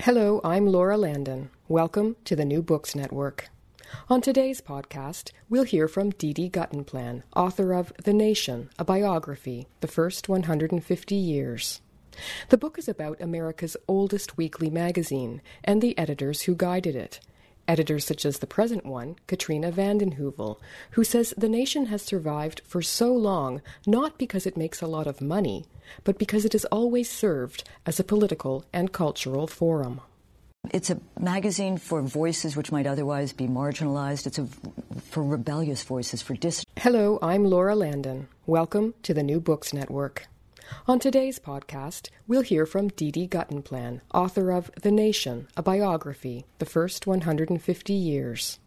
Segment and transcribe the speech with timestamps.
[0.00, 1.50] Hello, I'm Laura Landon.
[1.66, 3.48] Welcome to the New Books Network.
[4.10, 9.66] On today's podcast, we'll hear from Dee Dee Guttenplan, author of The Nation, a biography,
[9.80, 11.80] The First 150 Years.
[12.50, 17.20] The book is about America's oldest weekly magazine and the editors who guided it.
[17.66, 20.58] Editors such as the present one, Katrina vanden Heuvel,
[20.92, 25.06] who says the nation has survived for so long not because it makes a lot
[25.06, 25.64] of money,
[26.04, 30.00] but because it has always served as a political and cultural forum.
[30.72, 34.26] It's a magazine for voices which might otherwise be marginalized.
[34.26, 34.46] It's a,
[35.10, 36.64] for rebellious voices, for dis.
[36.78, 38.28] Hello, I'm Laura Landon.
[38.46, 40.26] Welcome to the New Books Network.
[40.86, 46.46] On today's podcast, we'll hear from Dee Dee Guttenplan, author of The Nation, a biography,
[46.58, 48.58] The First 150 Years.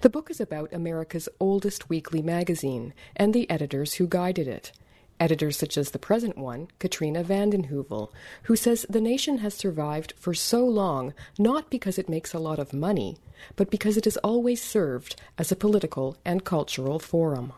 [0.00, 4.72] The book is about America's oldest weekly magazine and the editors who guided it.
[5.20, 8.10] Editors such as the present one, Katrina vanden Heuvel,
[8.44, 12.58] who says the nation has survived for so long not because it makes a lot
[12.58, 13.16] of money,
[13.56, 17.52] but because it has always served as a political and cultural forum.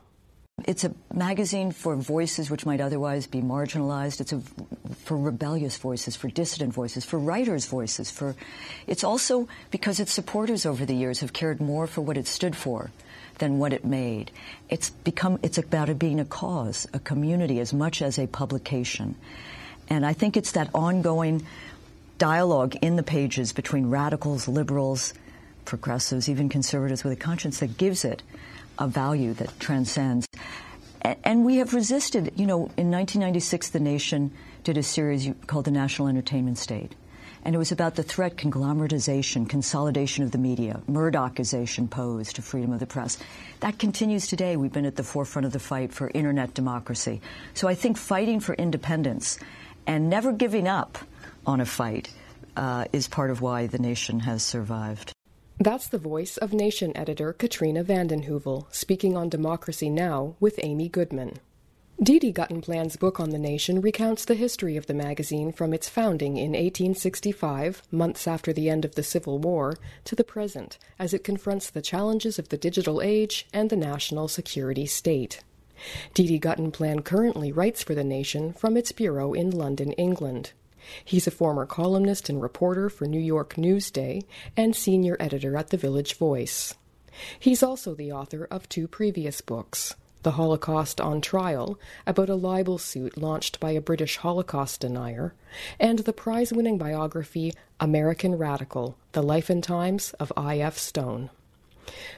[0.66, 4.20] It's a magazine for voices which might otherwise be marginalized.
[4.20, 4.40] It's a,
[5.04, 8.10] for rebellious voices, for dissident voices, for writers' voices.
[8.10, 8.34] For
[8.86, 12.56] it's also because its supporters over the years have cared more for what it stood
[12.56, 12.90] for
[13.38, 14.30] than what it made.
[14.68, 19.16] It's become it's about it being a cause, a community, as much as a publication.
[19.88, 21.44] And I think it's that ongoing
[22.18, 25.14] dialogue in the pages between radicals, liberals,
[25.64, 28.22] progressives, even conservatives with a conscience that gives it
[28.78, 30.26] a value that transcends.
[31.02, 34.32] And we have resisted, you know, in 1996, The Nation
[34.64, 36.94] did a series called The National Entertainment State.
[37.42, 42.72] And it was about the threat conglomeratization, consolidation of the media, Murdochization posed to freedom
[42.72, 43.16] of the press.
[43.60, 44.56] That continues today.
[44.56, 47.22] We've been at the forefront of the fight for internet democracy.
[47.54, 49.38] So I think fighting for independence
[49.86, 50.98] and never giving up
[51.46, 52.12] on a fight
[52.56, 55.14] uh, is part of why the nation has survived.
[55.62, 60.34] That's the voice of Nation editor Katrina vanden Heuvel speaking on Democracy Now!
[60.40, 61.34] with Amy Goodman.
[62.02, 66.38] Dede Guttenplan's book on the nation recounts the history of the magazine from its founding
[66.38, 71.24] in 1865, months after the end of the Civil War, to the present, as it
[71.24, 75.42] confronts the challenges of the digital age and the national security state.
[76.14, 80.52] Dede Guttenplan currently writes for the nation from its bureau in London, England.
[81.04, 84.24] He's a former columnist and reporter for New York Newsday
[84.56, 86.74] and senior editor at The Village Voice.
[87.38, 92.78] He's also the author of two previous books The Holocaust on Trial, about a libel
[92.78, 95.34] suit launched by a British Holocaust denier,
[95.78, 100.78] and the prize winning biography American Radical The Life and Times of I.F.
[100.78, 101.30] Stone.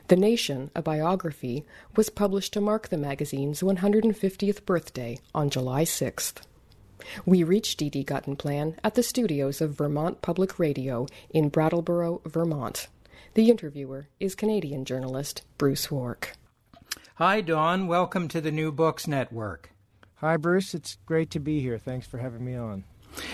[0.08, 1.64] The Nation, a biography,
[1.96, 6.42] was published to mark the magazine's 150th birthday on July 6th.
[7.24, 12.88] We reached Dede Guttenplan at the studios of Vermont Public Radio in Brattleboro, Vermont.
[13.34, 16.36] The interviewer is Canadian journalist Bruce Wark.
[17.16, 17.86] Hi, Don.
[17.86, 19.70] Welcome to the New Books Network.
[20.16, 20.74] Hi, Bruce.
[20.74, 21.78] It's great to be here.
[21.78, 22.84] Thanks for having me on.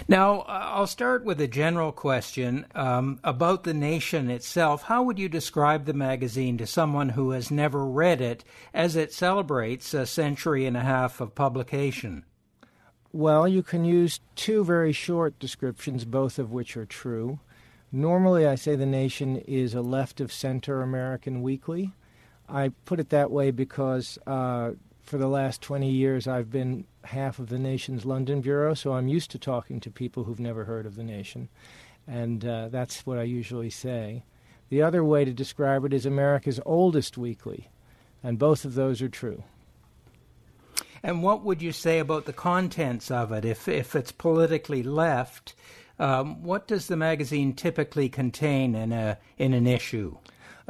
[0.08, 4.82] Now, uh, I'll start with a general question um, about the nation itself.
[4.82, 9.12] How would you describe the magazine to someone who has never read it as it
[9.12, 12.24] celebrates a century and a half of publication?
[13.12, 17.41] Well, you can use two very short descriptions, both of which are true.
[17.91, 21.94] Normally, I say The Nation is a left of center American weekly.
[22.48, 27.38] I put it that way because uh, for the last 20 years I've been half
[27.38, 30.84] of The Nation's London Bureau, so I'm used to talking to people who've never heard
[30.84, 31.48] of The Nation.
[32.06, 34.24] And uh, that's what I usually say.
[34.68, 37.70] The other way to describe it is America's oldest weekly,
[38.22, 39.44] and both of those are true.
[41.03, 43.44] And what would you say about the contents of it?
[43.44, 45.54] If if it's politically left,
[45.98, 50.16] um, what does the magazine typically contain in a in an issue?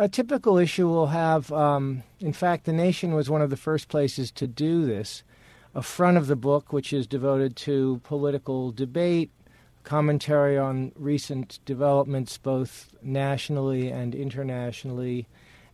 [0.00, 3.88] A typical issue will have, um, in fact, The Nation was one of the first
[3.88, 5.24] places to do this.
[5.74, 9.32] A front of the book, which is devoted to political debate,
[9.82, 15.26] commentary on recent developments both nationally and internationally,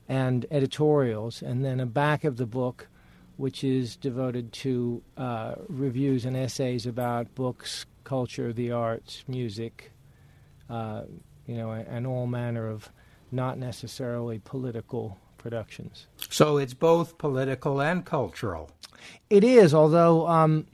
[0.08, 2.88] and editorials, and then a back of the book
[3.36, 9.92] which is devoted to uh, reviews and essays about books, culture, the arts, music,
[10.70, 11.02] uh,
[11.46, 12.90] you know, and all manner of
[13.32, 16.06] not necessarily political productions.
[16.30, 18.70] So it's both political and cultural.
[19.28, 20.66] It is, although, um,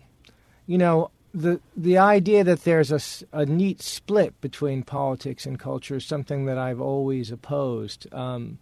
[0.66, 3.00] you know, the the idea that there's a,
[3.36, 8.12] a neat split between politics and culture is something that I've always opposed.
[8.12, 8.58] Um,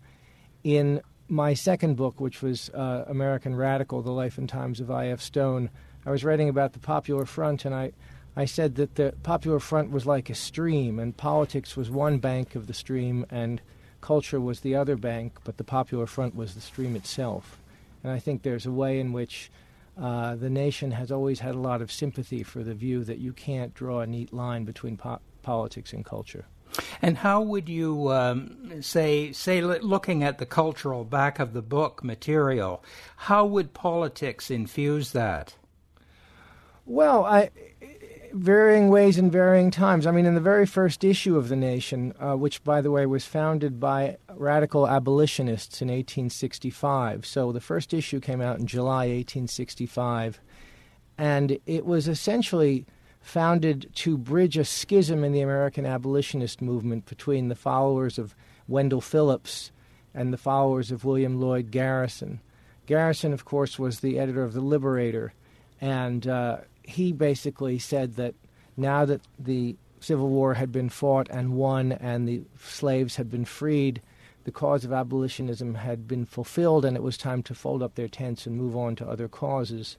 [0.65, 5.21] in my second book, which was uh, American Radical: The Life and Times of I.F.
[5.21, 5.71] Stone,
[6.07, 7.93] I was writing about the Popular Front, and I,
[8.37, 12.55] I said that the Popular Front was like a stream, and politics was one bank
[12.55, 13.61] of the stream, and
[14.01, 17.59] culture was the other bank, but the Popular Front was the stream itself.
[18.03, 19.51] And I think there's a way in which
[20.01, 23.33] uh, the nation has always had a lot of sympathy for the view that you
[23.33, 26.47] can't draw a neat line between po- politics and culture.
[27.03, 32.05] And how would you um, say, say, looking at the cultural back of the book
[32.05, 32.85] material,
[33.17, 35.55] how would politics infuse that?
[36.85, 37.51] Well, I,
[38.33, 40.07] varying ways and varying times.
[40.07, 43.07] I mean, in the very first issue of The Nation, uh, which, by the way,
[43.07, 47.27] was founded by radical abolitionists in 1865.
[47.27, 50.41] So the first issue came out in July 1865.
[51.17, 52.87] And it was essentially
[53.29, 58.35] founded to bridge a schism in the American abolitionist movement between the followers of
[58.67, 59.71] Wendell Phillips
[60.15, 62.41] and the followers of William Lloyd Garrison.
[62.87, 65.35] Garrison, of course, was the editor of The Liberator,
[65.79, 68.35] and uh, he basically said that
[68.79, 73.45] now that the Civil War had been fought and won and the slaves had been
[73.45, 74.01] freed,
[74.45, 78.09] the cause of abolitionism had been fulfilled and it was time to fold up their
[78.09, 79.99] tents and move on to other causes.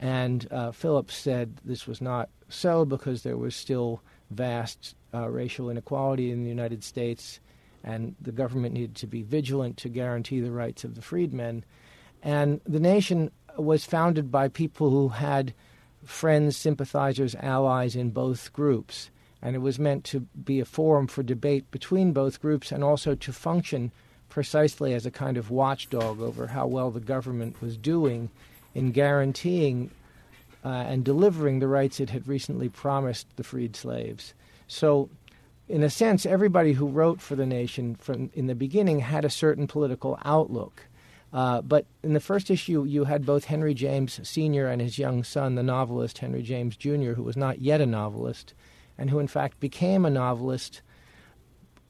[0.00, 4.00] And uh, Phillips said this was not so because there was still
[4.30, 7.40] vast uh, racial inequality in the United States
[7.84, 11.64] and the government needed to be vigilant to guarantee the rights of the freedmen.
[12.22, 15.54] And the nation was founded by people who had
[16.04, 19.10] friends, sympathizers, allies in both groups.
[19.40, 23.14] And it was meant to be a forum for debate between both groups and also
[23.14, 23.92] to function
[24.28, 28.30] precisely as a kind of watchdog over how well the government was doing
[28.78, 29.90] in guaranteeing
[30.64, 34.34] uh, and delivering the rights it had recently promised the freed slaves.
[34.68, 35.10] So,
[35.68, 39.30] in a sense, everybody who wrote for the nation from in the beginning had a
[39.30, 40.84] certain political outlook.
[41.32, 44.68] Uh, but in the first issue, you had both Henry James Sr.
[44.68, 48.54] and his young son, the novelist Henry James Jr., who was not yet a novelist,
[48.96, 50.80] and who in fact became a novelist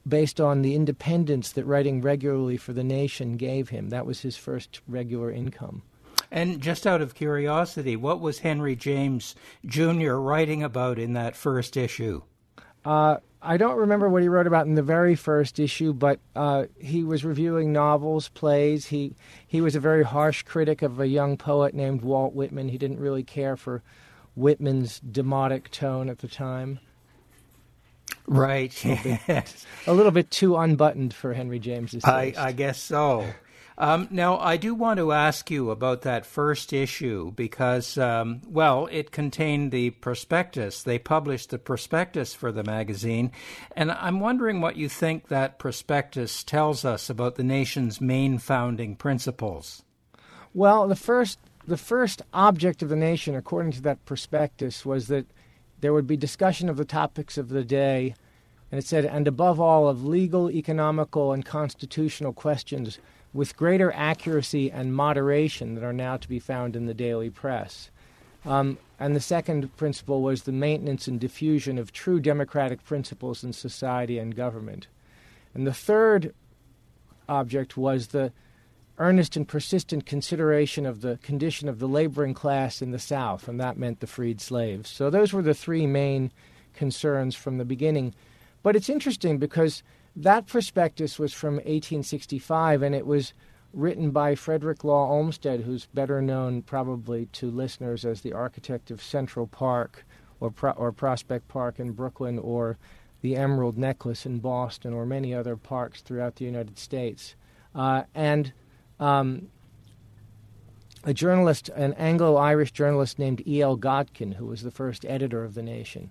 [0.07, 3.91] based on the independence that writing regularly for the nation gave him.
[3.91, 5.83] That was his first regular income.
[6.31, 9.35] And just out of curiosity, what was Henry James
[9.65, 10.13] Jr.
[10.13, 12.23] writing about in that first issue?
[12.85, 16.65] Uh, I don't remember what he wrote about in the very first issue, but uh,
[16.79, 18.87] he was reviewing novels, plays.
[18.87, 19.15] He
[19.47, 22.69] he was a very harsh critic of a young poet named Walt Whitman.
[22.69, 23.83] He didn't really care for
[24.35, 26.81] Whitman's demotic tone at the time.
[28.27, 28.85] Right.
[28.85, 32.39] A little, bit, a little bit too unbuttoned for Henry James's taste.
[32.39, 33.27] I, I guess so.
[33.81, 38.89] Um, now, I do want to ask you about that first issue because, um, well,
[38.91, 40.83] it contained the prospectus.
[40.83, 43.31] They published the prospectus for the magazine,
[43.77, 48.97] and I'm wondering what you think that prospectus tells us about the nation's main founding
[48.97, 49.85] principles.
[50.53, 55.27] Well, the first the first object of the nation, according to that prospectus, was that
[55.81, 58.17] there would be discussion of the topics of the day,
[58.73, 62.99] and it said, and above all, of legal, economical, and constitutional questions
[63.33, 67.91] with greater accuracy and moderation that are now to be found in the daily press.
[68.45, 73.53] Um, and the second principle was the maintenance and diffusion of true democratic principles in
[73.53, 74.87] society and government.
[75.55, 76.35] And the third
[77.29, 78.33] object was the
[78.99, 83.61] earnest and persistent consideration of the condition of the laboring class in the South, and
[83.61, 84.91] that meant the freed slaves.
[84.91, 86.33] So those were the three main
[86.75, 88.15] concerns from the beginning.
[88.63, 89.83] But it's interesting because
[90.17, 93.33] that prospectus was from 1865, and it was
[93.73, 99.03] written by Frederick Law Olmsted, who's better known probably to listeners as the architect of
[99.03, 100.05] Central Park
[100.41, 102.79] or, Pro- or Prospect Park in Brooklyn or
[103.21, 107.35] the Emerald Necklace in Boston or many other parks throughout the United States.
[107.75, 108.53] Uh, and
[109.01, 109.49] um,
[111.05, 113.77] a journalist, an Anglo Irish journalist named E.L.
[113.77, 116.11] Godkin, who was the first editor of The Nation.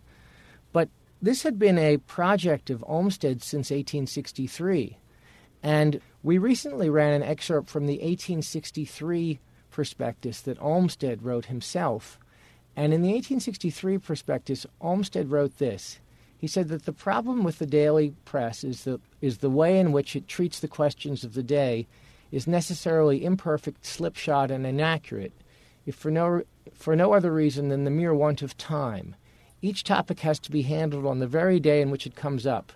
[1.21, 4.97] This had been a project of Olmsted since 1863,
[5.63, 9.39] and we recently ran an excerpt from the 1863
[9.71, 12.19] prospectus that Olmsted wrote himself.
[12.75, 15.97] And in the 1863 prospectus, Olmsted wrote this.
[16.37, 19.91] He said that the problem with the daily press is the, is the way in
[19.91, 21.87] which it treats the questions of the day
[22.31, 25.33] is necessarily imperfect, slipshod, and inaccurate,
[25.87, 26.43] if for no,
[26.73, 29.15] for no other reason than the mere want of time.
[29.61, 32.71] Each topic has to be handled on the very day in which it comes up,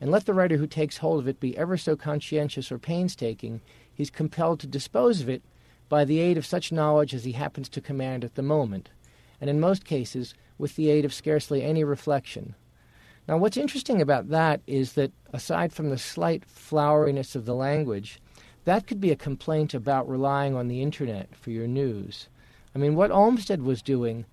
[0.00, 3.60] and let the writer who takes hold of it be ever so conscientious or painstaking,
[3.94, 5.42] he's compelled to dispose of it
[5.88, 8.90] by the aid of such knowledge as he happens to command at the moment,
[9.40, 12.56] and in most cases with the aid of scarcely any reflection.
[13.28, 18.20] Now, what's interesting about that is that, aside from the slight floweriness of the language,
[18.64, 22.28] that could be a complaint about relying on the internet for your news.
[22.74, 24.26] I mean, what Olmsted was doing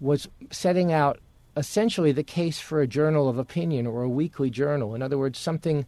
[0.00, 1.18] was setting out
[1.56, 4.94] essentially the case for a journal of opinion or a weekly journal.
[4.94, 5.86] In other words, something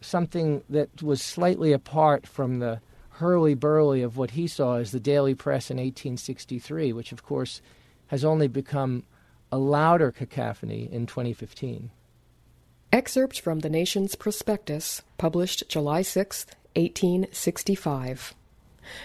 [0.00, 5.00] something that was slightly apart from the hurly burly of what he saw as the
[5.00, 7.62] daily press in 1863, which of course
[8.08, 9.04] has only become
[9.50, 11.90] a louder cacophony in 2015.
[12.92, 16.46] Excerpt from the Nation's Prospectus, published July 6,
[16.76, 18.34] 1865.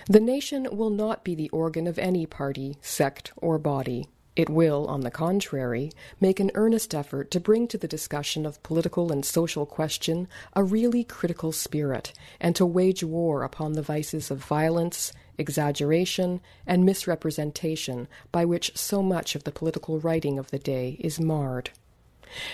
[0.08, 4.08] The nation will not be the organ of any party, sect, or body.
[4.40, 5.92] It will, on the contrary,
[6.22, 10.64] make an earnest effort to bring to the discussion of political and social question a
[10.64, 18.08] really critical spirit, and to wage war upon the vices of violence, exaggeration, and misrepresentation
[18.32, 21.72] by which so much of the political writing of the day is marred.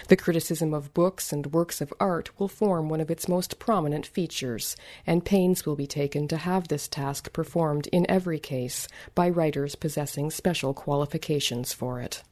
[0.08, 4.06] The criticism of books and works of art will form one of its most prominent
[4.06, 9.30] features, and pains will be taken to have this task performed in every case by
[9.30, 12.24] writers possessing special qualifications for it.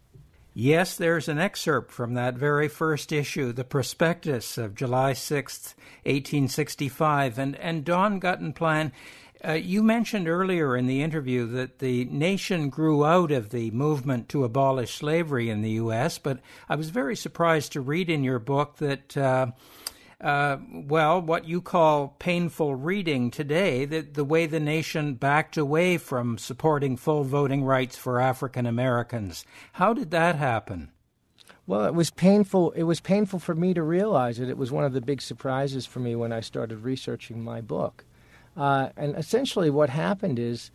[0.53, 7.39] Yes, there's an excerpt from that very first issue, the prospectus of July 6, 1865.
[7.39, 8.91] And, and Don Guttenplan
[9.45, 14.29] uh, you mentioned earlier in the interview that the nation grew out of the movement
[14.29, 18.39] to abolish slavery in the U.S., but I was very surprised to read in your
[18.39, 19.47] book that, uh,
[20.23, 25.97] uh, well, what you call painful reading today, that the way the nation backed away
[25.97, 29.45] from supporting full voting rights for African Americans.
[29.73, 30.91] How did that happen?
[31.67, 32.71] Well, it was painful.
[32.71, 34.49] It was painful for me to realize it.
[34.49, 38.05] It was one of the big surprises for me when I started researching my book.
[38.55, 40.71] Uh, and essentially, what happened is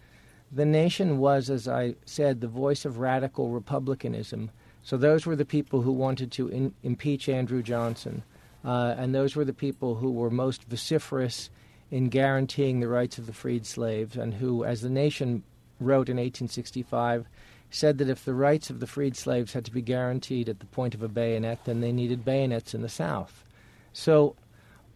[0.51, 4.51] the nation was, as I said, the voice of radical republicanism.
[4.83, 8.23] So those were the people who wanted to in, impeach Andrew Johnson,
[8.65, 11.51] uh, and those were the people who were most vociferous
[11.91, 15.43] in guaranteeing the rights of the freed slaves, and who, as the nation
[15.81, 17.27] wrote in 1865,
[17.71, 20.67] said that if the rights of the freed slaves had to be guaranteed at the
[20.67, 23.45] point of a bayonet, then they needed bayonets in the South.
[23.93, 24.37] So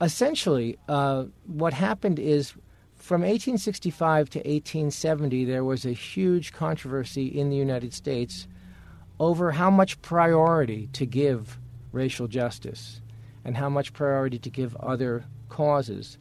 [0.00, 2.52] essentially, uh, what happened is
[2.97, 8.47] from 1865 to 1870, there was a huge controversy in the United States
[9.21, 11.59] over how much priority to give
[11.92, 13.01] racial justice
[13.44, 16.18] and how much priority to give other causes.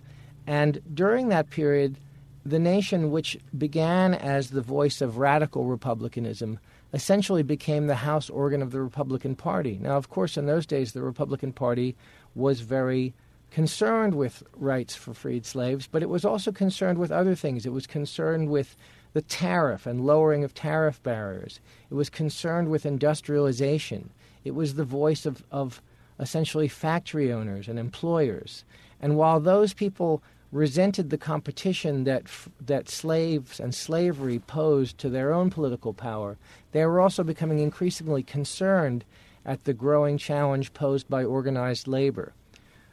[0.48, 1.98] And during that period,
[2.46, 6.60] the nation, which began as the voice of radical republicanism,
[6.94, 9.78] essentially became the house organ of the Republican Party.
[9.82, 11.96] Now, of course, in those days, the Republican Party
[12.36, 13.14] was very
[13.52, 17.66] concerned with rights for freed slaves, but it was also concerned with other things.
[17.66, 18.76] It was concerned with
[19.14, 21.60] the tariff and lowering of tariff barriers.
[21.90, 24.10] It was concerned with industrialization.
[24.44, 25.82] It was the voice of, of
[26.22, 28.64] essentially factory owners and employers.
[29.02, 32.24] And while those people resented the competition that
[32.60, 36.38] that slaves and slavery posed to their own political power,
[36.72, 39.04] they were also becoming increasingly concerned
[39.46, 42.34] at the growing challenge posed by organized labor.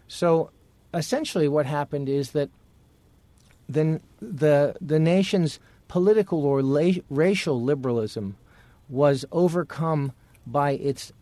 [0.06, 0.50] So
[0.94, 2.48] essentially, what happened is that
[3.68, 8.36] the, the, the nation's political or la- racial liberalism
[8.88, 10.12] was overcome
[10.46, 11.12] by its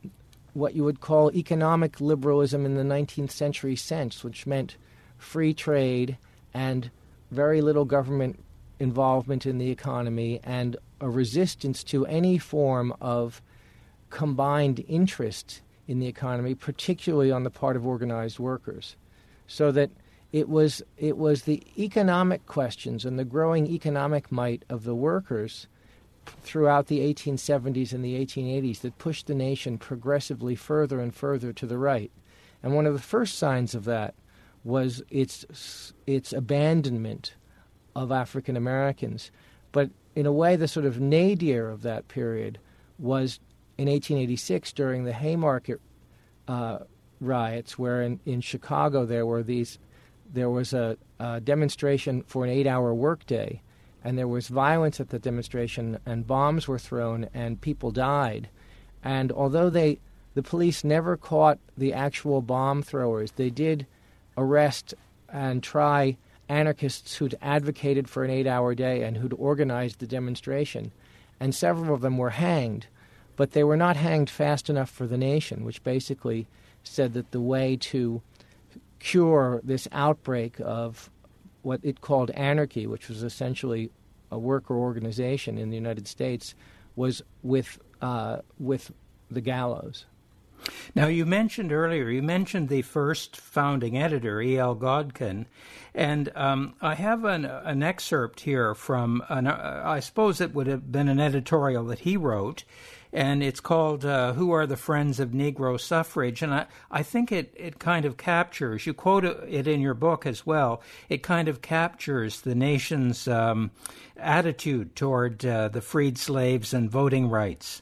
[0.56, 4.76] what you would call economic liberalism in the 19th century sense, which meant
[5.18, 6.16] free trade
[6.54, 6.90] and
[7.30, 8.42] very little government
[8.80, 13.42] involvement in the economy and a resistance to any form of
[14.08, 18.96] combined interest in the economy, particularly on the part of organized workers.
[19.46, 19.90] So that
[20.32, 25.66] it was, it was the economic questions and the growing economic might of the workers
[26.42, 31.66] throughout the 1870s and the 1880s that pushed the nation progressively further and further to
[31.66, 32.11] the right.
[32.62, 34.14] And one of the first signs of that
[34.64, 37.35] was its, its abandonment
[37.95, 39.30] of African Americans.
[39.73, 42.59] But in a way, the sort of nadir of that period
[42.99, 43.38] was
[43.78, 45.80] in 1886 during the Haymarket
[46.49, 46.78] uh,
[47.21, 49.78] riots, where in, in Chicago there were these,
[50.33, 53.61] there was a, a demonstration for an eight-hour workday,
[54.06, 58.48] and there was violence at the demonstration, and bombs were thrown, and people died.
[59.02, 59.98] And although they,
[60.34, 63.86] the police never caught the actual bomb throwers, they did
[64.38, 64.94] arrest
[65.28, 66.16] and try
[66.48, 70.92] anarchists who'd advocated for an eight-hour day and who'd organized the demonstration,
[71.40, 72.86] and several of them were hanged
[73.36, 76.46] but they were not hanged fast enough for the nation, which basically
[76.82, 78.22] said that the way to
[78.98, 81.10] cure this outbreak of
[81.66, 83.90] what it called anarchy, which was essentially
[84.30, 86.54] a worker organization in the United States,
[86.94, 88.92] was with uh, with
[89.30, 90.06] the gallows.
[90.94, 94.76] Now, you mentioned earlier, you mentioned the first founding editor, E.L.
[94.76, 95.46] Godkin,
[95.94, 100.66] and um, I have an, an, excerpt here from, an, uh, I suppose it would
[100.66, 102.64] have been an editorial that he wrote,
[103.16, 106.42] and it's called uh, Who Are the Friends of Negro Suffrage?
[106.42, 110.26] And I, I think it, it kind of captures, you quote it in your book
[110.26, 113.70] as well, it kind of captures the nation's um,
[114.18, 117.80] attitude toward uh, the freed slaves and voting rights.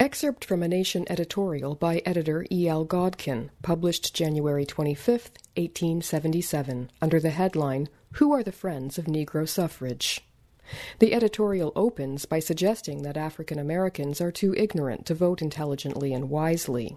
[0.00, 2.66] Excerpt from a Nation editorial by editor E.
[2.66, 2.84] L.
[2.84, 10.20] Godkin, published January 25, 1877, under the headline Who Are the Friends of Negro Suffrage?
[10.98, 16.30] The editorial opens by suggesting that African Americans are too ignorant to vote intelligently and
[16.30, 16.96] wisely.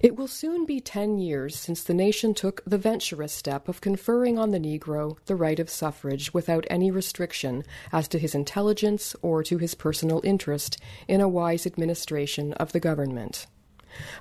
[0.00, 4.38] It will soon be ten years since the nation took the venturous step of conferring
[4.38, 9.42] on the Negro the right of suffrage without any restriction as to his intelligence or
[9.44, 13.46] to his personal interest in a wise administration of the government.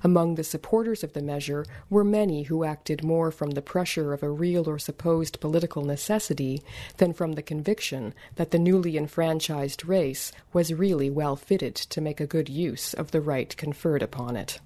[0.04, 4.24] Among the supporters of the measure were many who acted more from the pressure of
[4.24, 6.62] a real or supposed political necessity
[6.98, 12.20] than from the conviction that the newly enfranchised race was really well fitted to make
[12.20, 14.60] a good use of the right conferred upon it.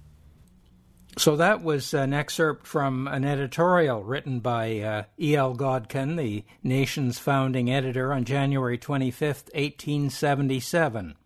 [1.18, 5.56] So that was an excerpt from an editorial written by uh, E.L.
[5.56, 11.16] Godkin, the nation's founding editor, on January 25th, 1877.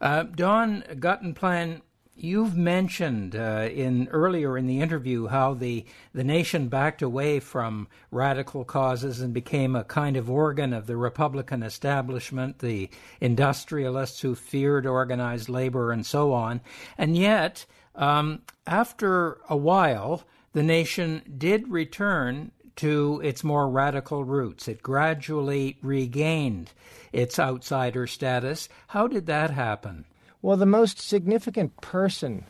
[0.00, 1.82] Uh, Don Guttenplan,
[2.22, 7.88] you've mentioned uh, in earlier in the interview how the the nation backed away from
[8.10, 14.34] radical causes and became a kind of organ of the Republican establishment, the industrialists who
[14.34, 16.60] feared organized labor and so on,
[16.98, 20.22] and yet um, after a while,
[20.52, 24.68] the nation did return to its more radical roots.
[24.68, 26.72] It gradually regained
[27.12, 28.68] its outsider status.
[28.88, 30.06] How did that happen?
[30.42, 32.44] Well, the most significant person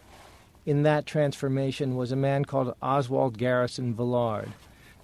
[0.64, 4.52] in that transformation was a man called Oswald Garrison Villard.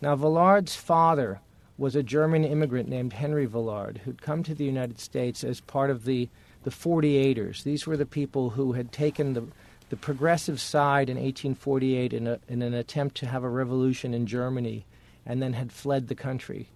[0.01, 1.41] Now, Villard's father
[1.79, 5.91] was a German immigrant named Henry Villard who'd come to the United States as part
[5.91, 6.29] of the,
[6.63, 7.65] the 48ers.
[7.65, 9.47] These were the people who had taken the
[9.89, 14.27] the progressive side in 1848 in, a, in, an attempt to have a revolution in
[14.27, 14.85] Germany
[15.25, 16.69] and then had fled the country.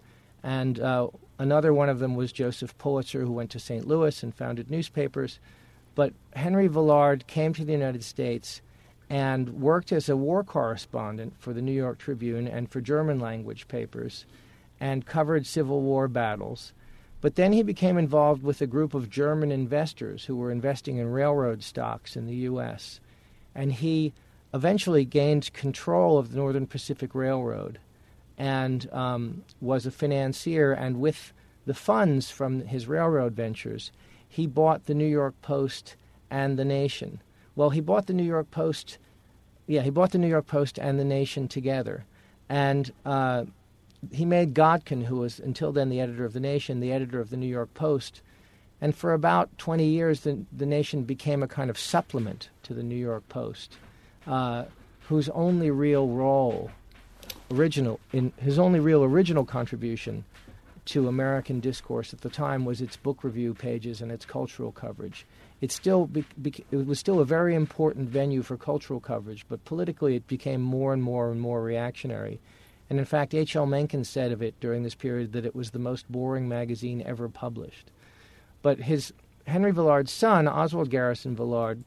[0.43, 3.85] And uh, another one of them was Joseph Pulitzer, who went to St.
[3.87, 5.39] Louis and founded newspapers.
[5.95, 8.61] But Henry Villard came to the United States
[9.09, 13.67] and worked as a war correspondent for the New York Tribune and for German language
[13.67, 14.25] papers
[14.79, 16.71] and covered Civil War battles.
[17.19, 21.11] But then he became involved with a group of German investors who were investing in
[21.11, 22.99] railroad stocks in the U.S.
[23.53, 24.13] And he
[24.53, 27.79] eventually gained control of the Northern Pacific Railroad
[28.37, 30.71] and um, was a financier.
[30.71, 31.31] And with
[31.65, 33.91] the funds from his railroad ventures,
[34.31, 35.97] he bought the New York Post
[36.29, 37.21] and the Nation.
[37.53, 38.97] Well, he bought the New York Post.
[39.67, 42.05] Yeah, he bought the New York Post and the Nation together.
[42.47, 43.43] And uh,
[44.09, 47.29] he made Godkin, who was until then the editor of The Nation, the editor of
[47.29, 48.21] the New York Post.
[48.79, 52.83] And for about 20 years, the, the Nation became a kind of supplement to the
[52.83, 53.75] New York Post,
[54.27, 54.63] uh,
[55.09, 56.71] whose only real role,
[57.51, 60.23] original, in his only real original contribution
[60.91, 65.25] to American discourse at the time was its book review pages and its cultural coverage.
[65.61, 69.63] It still be, be, it was still a very important venue for cultural coverage, but
[69.63, 72.41] politically it became more and more and more reactionary.
[72.89, 73.65] And in fact, H.L.
[73.65, 77.29] Mencken said of it during this period that it was the most boring magazine ever
[77.29, 77.89] published.
[78.61, 79.13] But his
[79.47, 81.85] Henry Villard's son, Oswald Garrison Villard,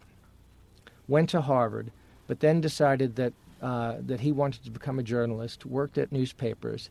[1.06, 1.90] went to Harvard,
[2.26, 6.90] but then decided that uh, that he wanted to become a journalist, worked at newspapers,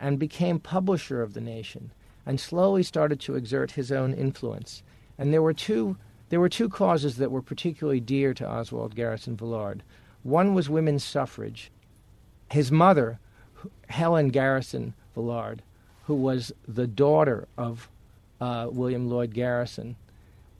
[0.00, 1.92] and became publisher of the Nation,
[2.24, 4.82] and slowly started to exert his own influence.
[5.18, 5.96] And there were two
[6.30, 9.82] there were two causes that were particularly dear to Oswald Garrison Villard.
[10.22, 11.72] One was women's suffrage.
[12.52, 13.18] His mother,
[13.88, 15.62] Helen Garrison Villard,
[16.04, 17.88] who was the daughter of
[18.40, 19.96] uh, William Lloyd Garrison,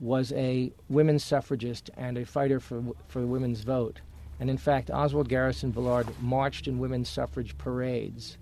[0.01, 4.01] was a women's suffragist and a fighter for, for women's vote.
[4.41, 8.37] And in fact, Oswald Garrison Villard marched in women's suffrage parades.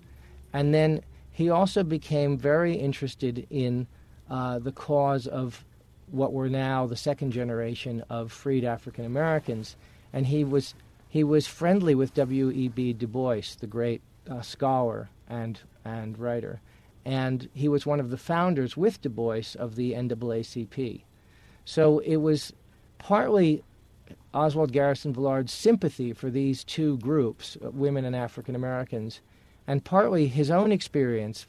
[0.52, 3.86] And then he also became very interested in
[4.28, 5.64] uh, the cause of
[6.10, 9.76] what were now the second generation of freed African Americans.
[10.12, 10.74] And he was,
[11.08, 12.94] he was friendly with W.E.B.
[12.94, 16.60] Du Bois, the great uh, scholar and and writer,
[17.04, 21.02] and he was one of the founders with Du Bois of the NAACP.
[21.64, 22.52] So it was
[22.98, 23.62] partly
[24.34, 29.20] Oswald Garrison Villard's sympathy for these two groups, uh, women and African Americans,
[29.70, 31.46] and partly his own experience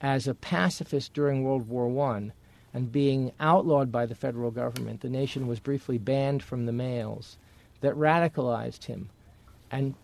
[0.00, 2.32] as a pacifist during World War I
[2.74, 5.02] and being outlawed by the federal government.
[5.02, 7.38] The nation was briefly banned from the mails
[7.80, 9.08] that radicalized him.
[9.70, 9.94] And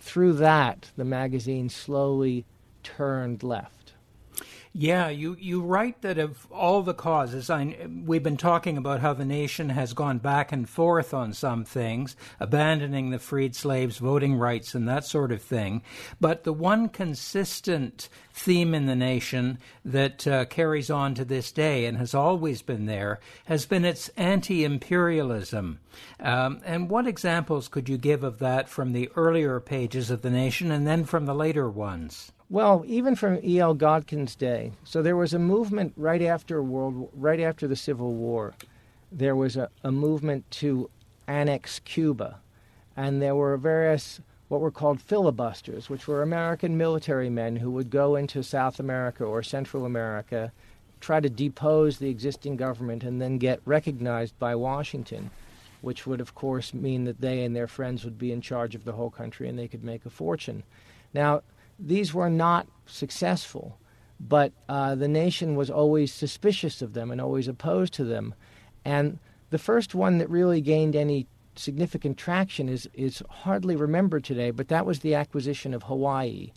[0.00, 2.46] through that, the magazine slowly
[2.82, 3.83] turned left.
[4.76, 9.12] Yeah, you, you write that of all the causes, I, we've been talking about how
[9.12, 14.34] the nation has gone back and forth on some things, abandoning the freed slaves' voting
[14.34, 15.82] rights and that sort of thing.
[16.20, 21.86] But the one consistent theme in the nation that uh, carries on to this day
[21.86, 25.78] and has always been there has been its anti imperialism.
[26.18, 30.30] Um, and what examples could you give of that from the earlier pages of the
[30.30, 32.32] nation and then from the later ones?
[32.50, 33.74] Well, even from E.L.
[33.74, 34.72] Godkin's day.
[34.84, 38.54] So there was a movement right after World, right after the Civil War.
[39.10, 40.90] There was a, a movement to
[41.26, 42.40] annex Cuba,
[42.96, 47.90] and there were various what were called filibusters, which were American military men who would
[47.90, 50.52] go into South America or Central America,
[51.00, 55.30] try to depose the existing government, and then get recognized by Washington,
[55.80, 58.84] which would, of course, mean that they and their friends would be in charge of
[58.84, 60.62] the whole country and they could make a fortune.
[61.14, 61.42] Now,
[61.78, 63.78] these were not successful,
[64.20, 68.34] but uh, the nation was always suspicious of them and always opposed to them.
[68.84, 69.18] And
[69.50, 74.68] the first one that really gained any significant traction is, is hardly remembered today, but
[74.68, 76.52] that was the acquisition of Hawaii.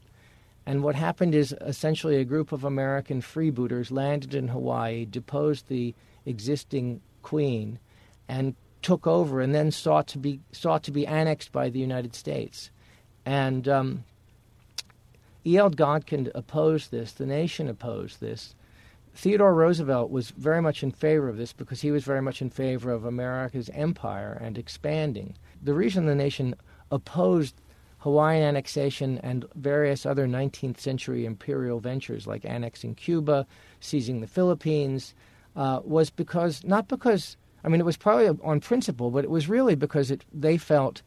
[0.65, 5.95] And what happened is essentially a group of American freebooters landed in Hawaii, deposed the
[6.25, 7.79] existing queen,
[8.27, 12.13] and took over, and then sought to be sought to be annexed by the United
[12.15, 12.69] States.
[13.25, 14.03] And um,
[15.47, 15.71] E.L.
[15.71, 18.53] Godkin opposed this, the nation opposed this.
[19.15, 22.49] Theodore Roosevelt was very much in favor of this because he was very much in
[22.49, 25.35] favor of America's empire and expanding.
[25.63, 26.55] The reason the nation
[26.91, 27.61] opposed
[27.99, 33.47] Hawaiian annexation and various other 19th century imperial ventures like annexing Cuba,
[33.79, 35.15] seizing the Philippines,
[35.55, 39.49] uh, was because, not because, I mean, it was probably on principle, but it was
[39.49, 41.01] really because it, they felt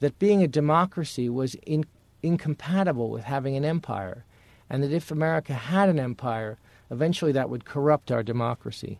[0.00, 1.84] that being a democracy was in,
[2.24, 4.24] incompatible with having an empire,
[4.68, 6.58] and that if America had an empire,
[6.90, 8.98] eventually that would corrupt our democracy.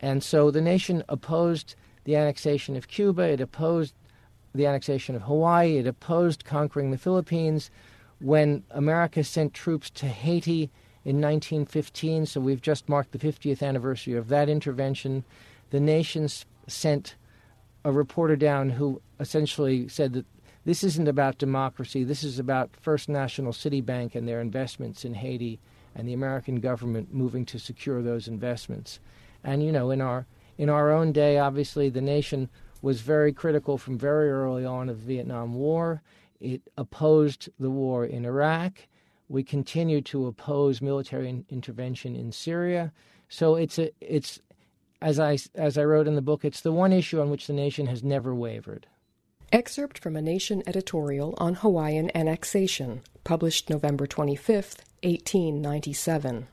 [0.00, 3.94] And so the nation opposed the annexation of Cuba, it opposed
[4.54, 7.70] the annexation of Hawaii, it opposed conquering the Philippines.
[8.20, 10.70] When America sent troops to Haiti
[11.04, 15.24] in 1915, so we've just marked the 50th anniversary of that intervention,
[15.70, 16.28] the nation
[16.66, 17.14] sent
[17.84, 20.26] a reporter down who essentially said that
[20.64, 22.04] this isn't about democracy.
[22.04, 25.60] This is about First National City Bank and their investments in Haiti
[25.94, 29.00] and the American government moving to secure those investments.
[29.42, 30.26] And you know, in our
[30.58, 32.48] in our own day, obviously, the nation
[32.80, 36.02] was very critical from very early on of the Vietnam War.
[36.40, 38.86] It opposed the war in Iraq.
[39.28, 42.92] We continue to oppose military in- intervention in Syria.
[43.28, 44.40] So it's a it's
[45.00, 47.52] as I as I wrote in the book, it's the one issue on which the
[47.52, 48.86] nation has never wavered.
[49.52, 56.46] Excerpt from a Nation editorial on Hawaiian annexation, published November 25, 1897.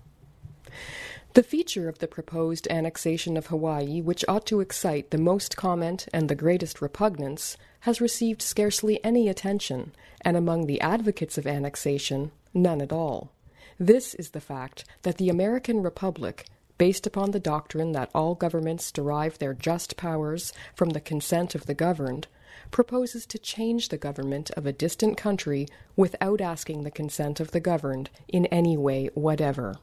[1.34, 6.10] The feature of the proposed annexation of Hawaii which ought to excite the most comment
[6.12, 12.32] and the greatest repugnance has received scarcely any attention, and among the advocates of annexation,
[12.54, 13.32] none at all.
[13.80, 18.92] This is the fact that the American Republic, based upon the doctrine that all governments
[18.92, 22.28] derive their just powers from the consent of the governed,
[22.72, 27.60] proposes to change the government of a distant country without asking the consent of the
[27.60, 29.76] governed in any way whatever.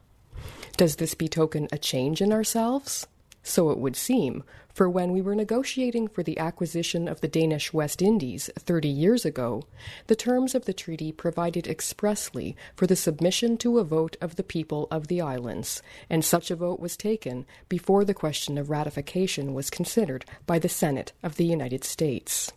[0.77, 3.07] Does this betoken a change in ourselves?
[3.43, 7.71] So it would seem, for when we were negotiating for the acquisition of the Danish
[7.71, 9.63] West Indies thirty years ago,
[10.07, 14.43] the terms of the treaty provided expressly for the submission to a vote of the
[14.43, 19.53] people of the islands, and such a vote was taken before the question of ratification
[19.53, 22.51] was considered by the Senate of the United States.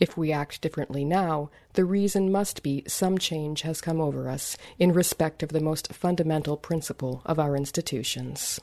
[0.00, 4.56] If we act differently now, the reason must be some change has come over us
[4.78, 8.60] in respect of the most fundamental principle of our institutions.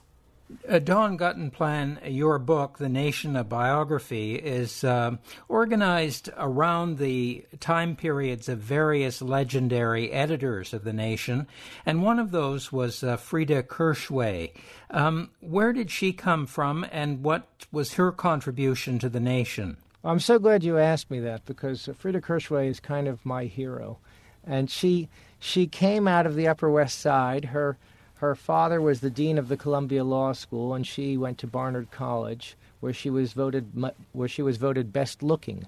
[0.69, 5.17] Uh, Don Guttenplan, your book, The Nation, a Biography, is uh,
[5.49, 11.47] organized around the time periods of various legendary editors of The Nation,
[11.83, 14.51] and one of those was uh, Freda Kirchwey.
[14.91, 19.77] Um, where did she come from, and what was her contribution to The Nation?
[20.05, 23.97] I'm so glad you asked me that because Freda Kirchwey is kind of my hero,
[24.45, 27.45] and she she came out of the Upper West Side.
[27.45, 27.77] Her
[28.15, 31.89] her father was the dean of the Columbia Law School, and she went to Barnard
[31.89, 33.71] College, where she was voted
[34.11, 35.65] where she was voted best looking.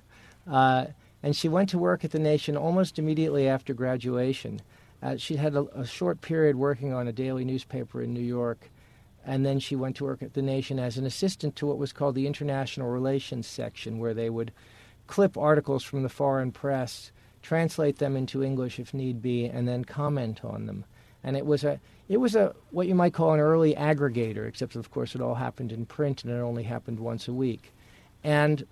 [0.48, 0.86] Uh,
[1.24, 4.62] and she went to work at the Nation almost immediately after graduation.
[5.02, 8.70] Uh, she had a, a, short period working on a daily newspaper in New York,
[9.28, 11.92] and then she went to work at the Nation as an assistant to what was
[11.92, 14.54] called the International Relations section, where they would
[15.06, 17.12] clip articles from the foreign press,
[17.42, 20.86] translate them into English if need be, and then comment on them.
[21.24, 24.76] and it was a it was a what you might call an early aggregator, except
[24.78, 27.74] of course it all happened in print and it only happened once a week,
[28.24, 28.66] and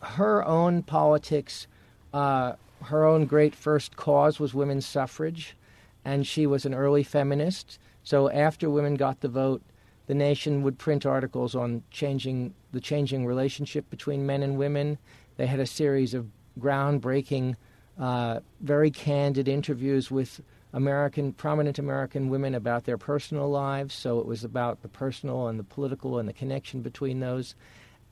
[0.00, 1.66] her own politics,
[2.14, 5.54] uh, her own great first cause was women's suffrage,
[6.02, 7.78] and she was an early feminist.
[8.02, 9.62] So after women got the vote,
[10.06, 14.98] the nation would print articles on changing the changing relationship between men and women.
[15.36, 16.26] They had a series of
[16.58, 17.56] groundbreaking,
[17.98, 20.40] uh, very candid interviews with
[20.72, 23.94] American prominent American women about their personal lives.
[23.94, 27.54] So it was about the personal and the political and the connection between those.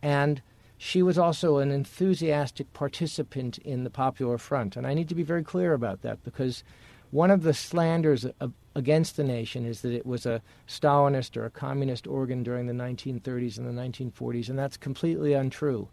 [0.03, 0.43] And
[0.77, 4.77] she was also an enthusiastic participant in the Popular Front.
[4.77, 6.63] And I need to be very clear about that because
[7.11, 8.27] one of the slanders
[8.75, 12.73] against the nation is that it was a Stalinist or a communist organ during the
[12.73, 15.89] 1930s and the 1940s, and that's completely untrue.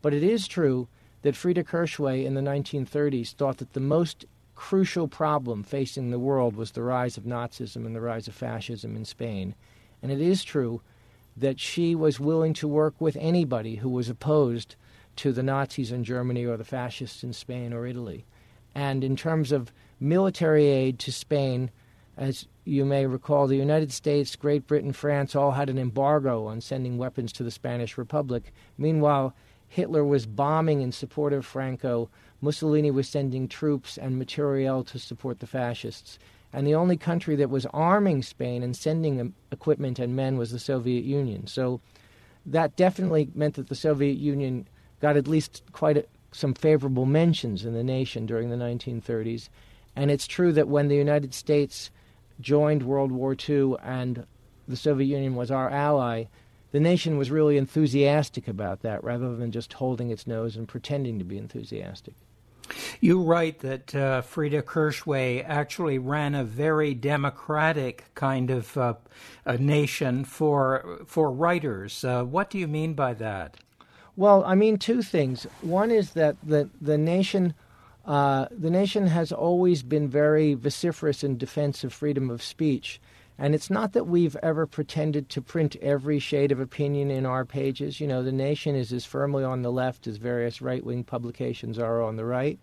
[0.00, 0.88] But it is true
[1.22, 6.54] that Freda Kirchwey in the 1930s thought that the most crucial problem facing the world
[6.54, 9.54] was the rise of Nazism and the rise of fascism in Spain.
[10.02, 10.80] And it is true
[11.36, 14.76] that she was willing to work with anybody who was opposed
[15.16, 18.24] to the Nazis in Germany or the fascists in Spain or Italy.
[18.74, 21.70] And in terms of military aid to Spain,
[22.16, 26.60] as you may recall, the United States, Great Britain, France all had an embargo on
[26.60, 28.52] sending weapons to the Spanish Republic.
[28.76, 29.34] Meanwhile,
[29.68, 32.10] Hitler was bombing in support of Franco.
[32.40, 36.18] Mussolini was sending troops and materiel to support the fascists
[36.52, 40.58] and the only country that was arming Spain and sending equipment and men was the
[40.58, 41.46] Soviet Union.
[41.46, 41.80] So
[42.46, 44.66] that definitely meant that the Soviet Union
[45.00, 49.48] got at least quite a, some favorable mentions in the nation during the 1930s.
[49.96, 51.90] And it's true that when the United States
[52.40, 54.26] joined World War II and
[54.66, 56.24] the Soviet Union was our ally,
[56.72, 61.18] the nation was really enthusiastic about that rather than just holding its nose and pretending
[61.18, 62.14] to be enthusiastic.
[63.00, 68.94] You write that uh, Freda Kirchwey actually ran a very democratic kind of uh,
[69.44, 72.04] a nation for for writers.
[72.04, 73.56] Uh, what do you mean by that?
[74.16, 75.46] Well, I mean two things.
[75.62, 77.54] One is that the the nation.
[78.04, 83.00] Uh, the nation has always been very vociferous in defense of freedom of speech.
[83.38, 87.46] And it's not that we've ever pretended to print every shade of opinion in our
[87.46, 87.98] pages.
[87.98, 91.78] You know, the nation is as firmly on the left as various right wing publications
[91.78, 92.58] are on the right.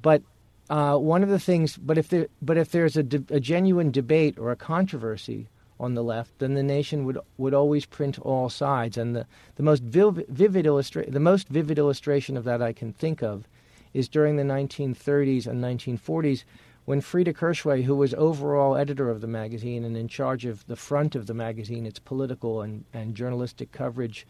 [0.00, 0.22] But
[0.70, 3.90] uh, one of the things, but if there, but if there's a, de- a genuine
[3.90, 8.48] debate or a controversy on the left, then the nation would would always print all
[8.48, 8.96] sides.
[8.96, 10.28] And the, the most vivid,
[10.64, 13.46] illustra- the most vivid illustration of that I can think of
[13.92, 16.44] is during the 1930s and 1940s
[16.84, 20.76] when Freda Kirchwey, who was overall editor of the magazine and in charge of the
[20.76, 24.26] front of the magazine, its political and, and journalistic coverage,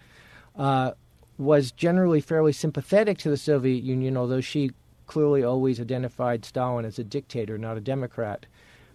[0.56, 0.92] uh,
[1.38, 4.72] was generally fairly sympathetic to the Soviet Union, although she
[5.06, 8.46] clearly always identified Stalin as a dictator, not a Democrat.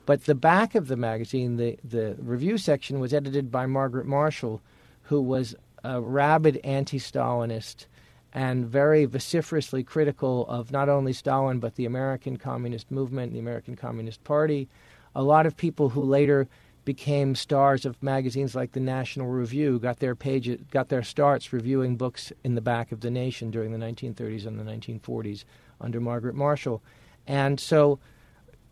[0.06, 4.62] But the back of the magazine, the, the review section, was edited by Margaret Marshall,
[5.04, 7.88] who was a rabid anti Stalinist
[8.36, 13.78] and very vociferously critical of not only Stalin, but the American Communist Movement, the American
[13.78, 14.68] Communist Party.
[15.16, 16.50] A lot of people who later
[16.84, 21.96] became stars of magazines like the National Review got their pages, got their starts reviewing
[21.96, 25.46] books in the back of the nation during the 1930s and the 1940s
[25.80, 26.84] under Margaret Marshall.
[27.26, 28.00] And so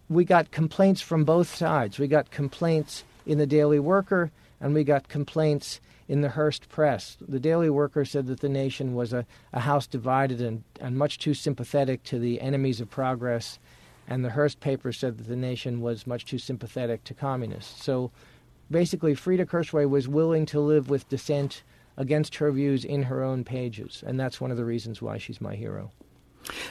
[0.10, 1.98] we got complaints from both sides.
[1.98, 7.18] We got complaints in the Daily Worker and we got complaints in the Hearst Press.
[7.28, 11.20] The Daily Worker said that the nation was a, a house divided and, and much
[11.20, 13.60] too sympathetic to the enemies of progress.
[14.08, 17.84] And the Hearst paper said that the nation was much too sympathetic to communists.
[17.84, 18.12] So
[18.70, 21.64] basically, Freda Kirchwey was willing to live with dissent
[21.96, 24.04] against her views in her own pages.
[24.06, 25.92] And that's one of the reasons why she's my hero.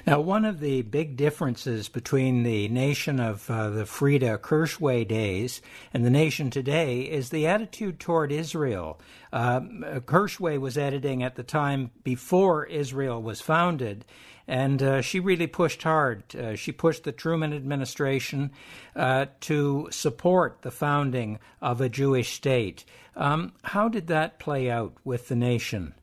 [0.06, 5.62] Now, one of the big differences between the nation of uh, the Freda Kirchwey days
[5.92, 9.00] and the nation today is the attitude toward Israel.
[9.32, 9.60] Uh,
[10.04, 14.04] Kirchwey was editing at the time before Israel was founded,
[14.46, 16.34] and uh, she really pushed hard.
[16.34, 18.50] Uh, she pushed the Truman administration
[18.94, 22.84] uh, to support the founding of a Jewish state.
[23.16, 25.94] Um, how did that play out with the nation?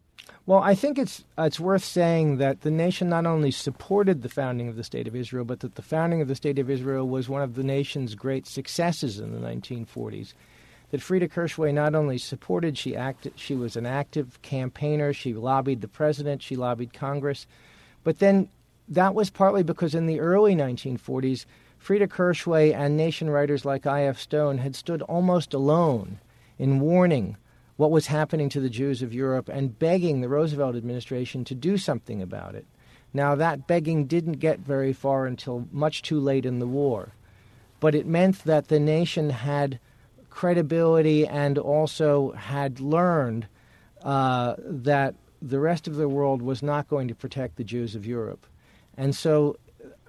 [0.49, 4.29] Well, I think it's uh, it's worth saying that the nation not only supported the
[4.29, 7.07] founding of the state of Israel, but that the founding of the state of Israel
[7.07, 10.33] was one of the nation's great successes in the 1940s.
[10.89, 15.13] That Freda Kirchwey not only supported, she acted, she was an active campaigner.
[15.13, 17.45] She lobbied the president, she lobbied Congress,
[18.03, 18.49] but then
[18.87, 21.45] that was partly because in the early 1940s,
[21.79, 24.17] Freda Kirchwey and nation writers like I.F.
[24.17, 26.17] Stone had stood almost alone
[26.57, 27.37] in warning
[27.79, 31.77] what was happening to the Jews of Europe and begging the Roosevelt administration to do
[31.77, 32.65] something about it.
[33.13, 37.13] Now, that begging didn't get very far until much too late in the war.
[37.79, 39.79] but it meant that the nation had
[40.29, 43.47] credibility and also had learned
[44.03, 48.05] uh, that the rest of the world was not going to protect the Jews of
[48.05, 48.45] Europe.
[48.97, 49.57] And so,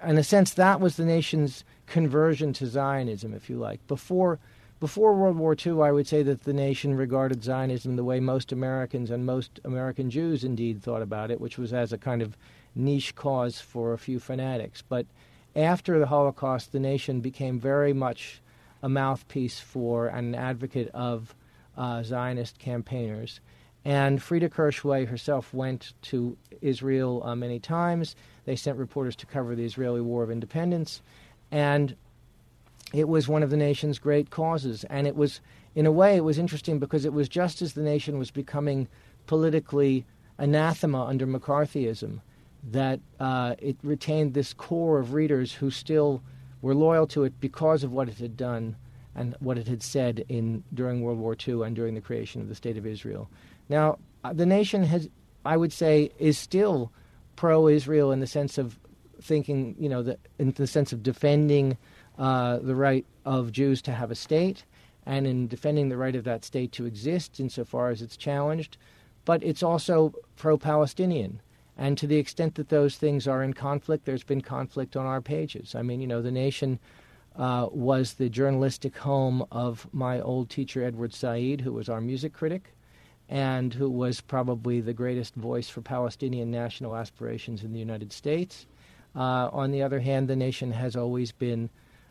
[0.05, 3.87] in a sense, that was the nation's conversion to Zionism, if you like.
[3.87, 4.41] Before,
[4.81, 8.51] before World War II, I would say that the nation regarded Zionism the way most
[8.51, 12.37] Americans and most American Jews indeed thought about it, which was as a kind of
[12.75, 14.83] niche cause for a few fanatics.
[14.83, 15.07] But
[15.55, 18.41] after the Holocaust, the nation became very much
[18.83, 21.35] a mouthpiece for and an advocate of
[21.77, 23.41] uh, Zionist campaigners.
[23.85, 28.17] And Freda Kirchwey herself went to Israel uh, many times.
[28.47, 31.03] They sent reporters to cover the Israeli War of Independence.
[31.51, 31.97] And
[32.93, 34.85] it was one of the nation's great causes.
[34.85, 35.41] And it was,
[35.75, 38.89] in a way, it was interesting because it was just as the nation was becoming
[39.27, 40.05] politically
[40.39, 42.21] anathema under McCarthyism
[42.71, 46.23] that uh, it retained this core of readers who still
[46.63, 48.77] were loyal to it because of what it had done
[49.15, 52.49] and what it had said in during World War II and during the creation of
[52.49, 53.29] the State of Israel.
[53.69, 55.09] Now, uh, the nation has,
[55.45, 56.93] I would say, is still
[57.37, 58.79] pro-Israel in the sense of
[59.21, 61.77] thinking, you know, the, in the sense of defending
[62.21, 64.65] uh, the right of Jews to have a state
[65.07, 68.77] and in defending the right of that state to exist insofar as it's challenged.
[69.25, 71.41] But it's also pro-Palestinian.
[71.79, 75.23] And to the extent that those things are in conflict, there's been conflict on our
[75.23, 75.75] pages.
[75.75, 76.79] I mean, you know, the nation
[77.37, 82.35] uh, was the journalistic home of my old teacher, Edward Said, who was our music
[82.35, 82.75] critic
[83.31, 88.67] and who was probably the greatest voice for Palestinian national aspirations in the United States.
[89.17, 91.71] Uh, on the other hand, the nation has always been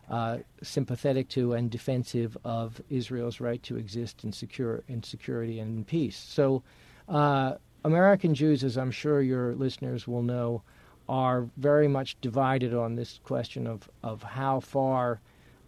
[0.10, 5.78] uh, sympathetic to and defensive of Israel's right to exist in secure in security and
[5.78, 6.18] in peace.
[6.18, 6.64] So
[7.08, 10.64] uh, American Jews, as I'm sure your listeners will know,
[11.08, 15.22] are very much divided on this question of, of how far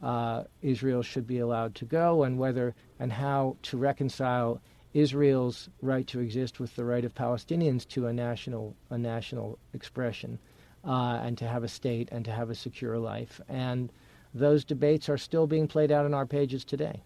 [0.03, 4.61] uh, Israel should be allowed to go and whether and how to reconcile
[4.93, 10.37] Israel's right to exist with the right of Palestinians to a national a national expression
[10.83, 13.39] uh, and to have a state and to have a secure life.
[13.47, 13.91] And
[14.33, 17.01] those debates are still being played out in our pages today.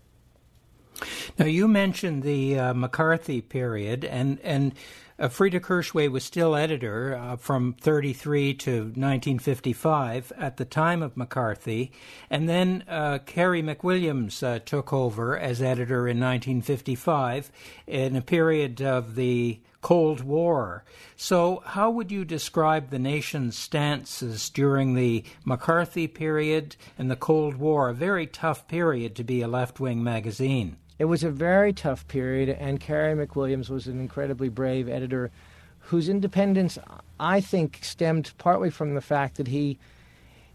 [1.38, 4.74] Now, you mentioned the uh, McCarthy period, and and
[5.18, 11.18] uh, Freda Kirchwey was still editor uh, from 33 to 1955 at the time of
[11.18, 11.92] McCarthy,
[12.30, 17.52] and then uh, Carey McWilliams uh, took over as editor in 1955
[17.88, 20.84] in a period of the Cold War.
[21.16, 27.58] So, how would you describe the nation's stances during the McCarthy period and the Cold
[27.58, 27.90] War?
[27.90, 30.78] A very tough period to be a left wing magazine.
[30.98, 35.30] It was a very tough period, and Carey McWilliams was an incredibly brave editor
[35.78, 36.80] whose independence,
[37.20, 39.78] I think, stemmed partly from the fact that he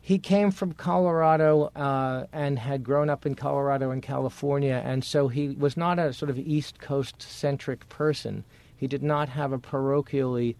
[0.01, 5.29] he came from Colorado uh, and had grown up in Colorado and California, and so
[5.29, 8.43] he was not a sort of East Coast centric person.
[8.81, 10.57] He did not have a parochially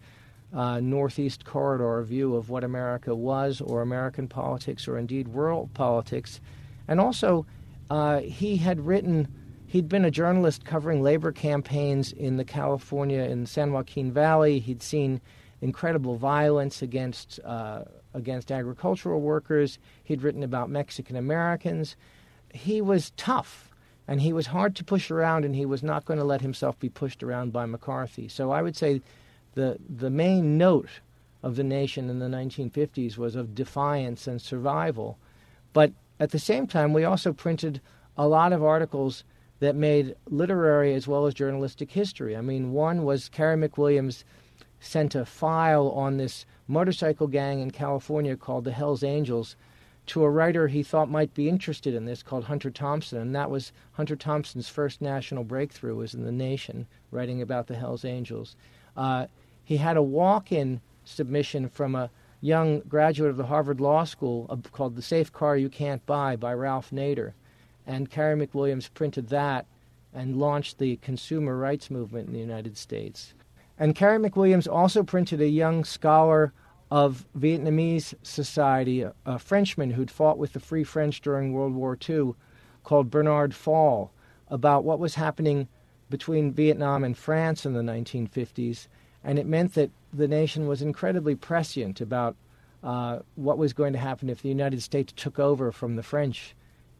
[0.53, 6.39] uh, Northeast corridor view of what America was, or American politics, or indeed world politics.
[6.87, 7.47] And also,
[7.89, 9.27] uh, he had written
[9.71, 14.59] He'd been a journalist covering labor campaigns in the California in San Joaquin Valley.
[14.59, 15.21] He'd seen
[15.61, 19.79] incredible violence against uh, against agricultural workers.
[20.03, 21.95] He'd written about Mexican Americans.
[22.53, 23.70] He was tough
[24.11, 26.77] and he was hard to push around, and he was not going to let himself
[26.77, 28.27] be pushed around by McCarthy.
[28.27, 29.01] So I would say
[29.53, 30.99] the the main note
[31.41, 35.17] of the nation in the 1950s was of defiance and survival.
[35.71, 37.79] But at the same time, we also printed
[38.17, 39.23] a lot of articles
[39.61, 42.35] that made literary as well as journalistic history.
[42.35, 44.25] I mean, one was Carey McWilliams
[44.81, 49.55] sent a file on this motorcycle gang in California called the Hells Angels
[50.07, 53.51] to a writer he thought might be interested in this called Hunter Thompson, and that
[53.51, 58.55] was Hunter Thompson's first national breakthrough was in The Nation, writing about the Hells Angels.
[58.97, 59.27] Uh,
[59.63, 62.09] he had a walk-in submission from a
[62.41, 66.35] young graduate of the Harvard Law School uh, called The Safe Car You Can't Buy
[66.35, 67.33] by Ralph Nader
[67.85, 69.65] and Carey McWilliams printed that
[70.13, 73.33] and launched the consumer rights movement in the United States.
[73.77, 76.53] And Carey McWilliams also printed a young scholar
[76.91, 82.33] of Vietnamese society, a, Frenchman who'd fought with the Free French during World War II,
[82.83, 84.11] called Bernard Fall,
[84.49, 85.67] about what was happening
[86.09, 88.87] between Vietnam and France in the 1950s.
[89.23, 92.35] And it meant that the nation was incredibly prescient about
[92.83, 96.55] uh, what was going to happen if the United States took over from the French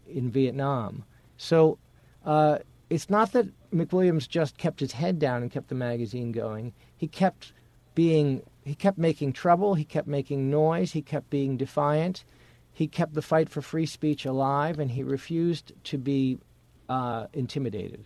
[0.08, 1.04] in Vietnam.
[1.38, 1.78] So
[2.26, 6.74] uh, it's not that McWilliams just kept his head down and kept the magazine going.
[6.96, 7.54] He kept
[7.96, 9.74] being, he kept making trouble.
[9.74, 10.92] He kept making noise.
[10.92, 12.24] He kept being defiant.
[12.74, 16.40] he kept the fight for free speech alive, and he refused to be
[16.90, 18.06] uh, intimidated.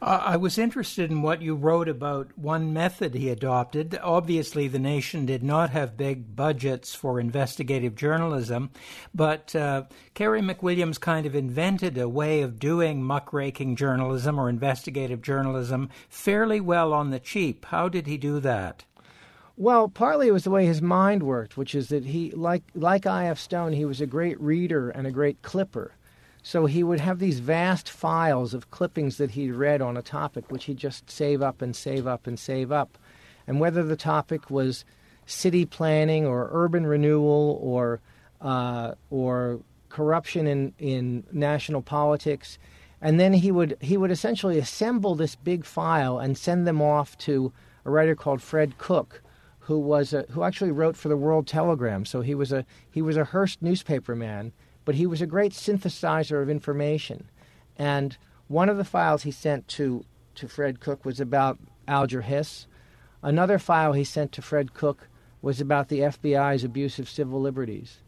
[0.00, 3.96] I was interested in what you wrote about one method he adopted.
[4.02, 8.70] Obviously, the nation did not have big budgets for investigative journalism,
[9.14, 9.84] but uh,
[10.14, 16.60] Carey McWilliams kind of invented a way of doing muckraking journalism or investigative journalism fairly
[16.60, 17.66] well on the cheap.
[17.66, 18.84] How did he do that?
[19.62, 23.06] Well, partly it was the way his mind worked, which is that he, like like
[23.06, 23.38] I.F.
[23.38, 25.92] Stone, he was a great reader and a great clipper.
[26.42, 30.50] So he would have these vast files of clippings that he'd read on a topic,
[30.50, 32.98] which he'd just save up and save up and save up.
[33.46, 34.84] And whether the topic was
[35.26, 38.00] city planning or urban renewal or
[38.40, 39.60] uh, or
[39.90, 42.58] corruption in, in national politics,
[43.00, 47.16] and then he would he would essentially assemble this big file and send them off
[47.18, 47.52] to
[47.84, 49.22] a writer called Fred Cook,
[49.66, 52.04] who was a, who actually wrote for the World Telegram.
[52.04, 54.52] So he was a he was a Hearst newspaper man
[54.84, 57.28] but he was a great synthesizer of information.
[57.76, 58.16] And
[58.48, 60.04] one of the files he sent to,
[60.36, 62.66] to Fred Cook was about Alger Hiss.
[63.22, 65.08] Another file he sent to Fred Cook
[65.40, 67.98] was about the FBI's abuse of civil liberties.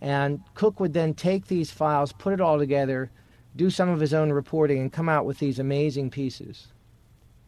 [0.00, 3.10] And Cook would then take these files, put it all together,
[3.56, 6.68] do some of his own reporting, and come out with these amazing pieces.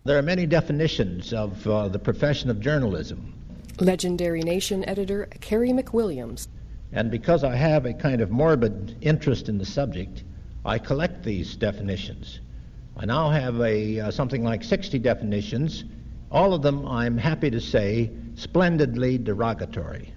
[0.04, 3.34] There are many definitions of uh, the profession of journalism.
[3.80, 6.48] Legendary Nation editor Carey McWilliams
[6.92, 10.22] and because I have a kind of morbid interest in the subject,
[10.64, 12.40] I collect these definitions.
[12.96, 15.84] I now have a uh, something like 60 definitions,
[16.30, 20.12] all of them, I'm happy to say, splendidly derogatory.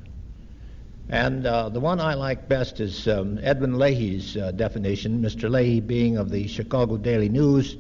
[1.10, 5.49] And uh, the one I like best is um, Edwin Lahey's uh, definition, Mr.
[5.49, 7.76] Lahey being of the Chicago Daily News.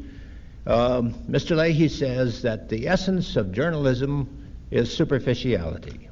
[0.65, 1.55] Um, Mr.
[1.55, 4.38] Lahey says that the essence of journalism
[4.71, 6.09] is superficiality.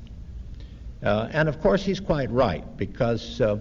[1.03, 3.57] Uh, and of course, he's quite right, because uh,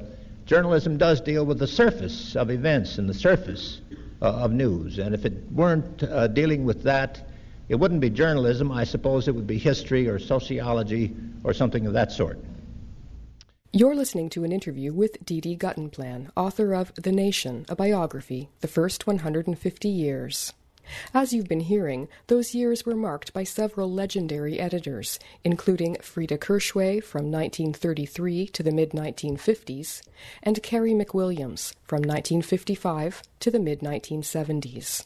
[0.47, 3.81] journalism does deal with the surface of events and the surface
[4.23, 4.99] uh, of news.
[4.99, 7.29] And if it weren't uh, dealing with that,
[7.69, 8.73] it wouldn't be journalism.
[8.73, 12.39] I suppose it would be history or sociology or something of that sort.
[13.73, 15.41] You're listening to an interview with D.
[15.41, 15.57] D.
[15.57, 20.55] Guttenplan, author of The Nation, a biography, The First 150 Years.
[21.13, 27.03] As you've been hearing, those years were marked by several legendary editors, including Freda Kirchwey
[27.03, 30.03] from 1933 to the mid 1950s,
[30.43, 35.05] and Carey McWilliams from 1955 to the mid 1970s.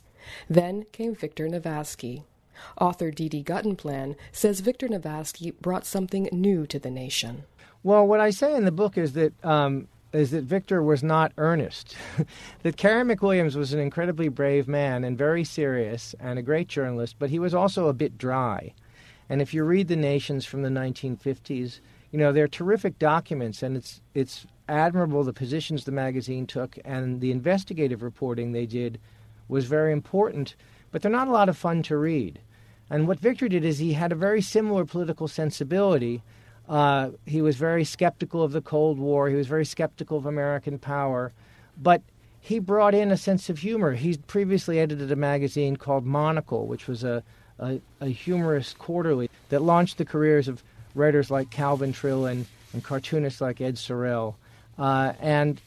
[0.49, 2.25] Then came Victor Navasky.
[2.79, 3.29] Author D.
[3.29, 3.43] D.
[3.43, 7.45] Guttenplan says Victor Navasky brought something new to the nation.
[7.83, 11.33] Well, what I say in the book is that um, is that Victor was not
[11.39, 11.97] earnest.
[12.63, 17.17] that Carey McWilliams was an incredibly brave man and very serious and a great journalist,
[17.19, 18.73] but he was also a bit dry.
[19.29, 21.81] And if you read the Nations from the 1950s,
[22.11, 27.21] you know they're terrific documents, and it's it's admirable the positions the magazine took and
[27.21, 29.01] the investigative reporting they did
[29.49, 30.57] was very important,
[30.91, 32.41] but they're not a lot of fun to read.
[32.89, 36.23] And what Victor did is he had a very similar political sensibility
[36.71, 39.29] uh, he was very skeptical of the Cold War.
[39.29, 41.33] He was very skeptical of American power.
[41.77, 42.01] But
[42.41, 43.93] he brought in a sense of humor.
[43.95, 47.25] He'd previously edited a magazine called Monocle, which was a,
[47.59, 50.63] a, a humorous quarterly that launched the careers of
[50.95, 52.47] writers like Calvin Trill and,
[52.85, 54.37] cartoonists like Ed Sorel.
[54.79, 55.61] Uh, and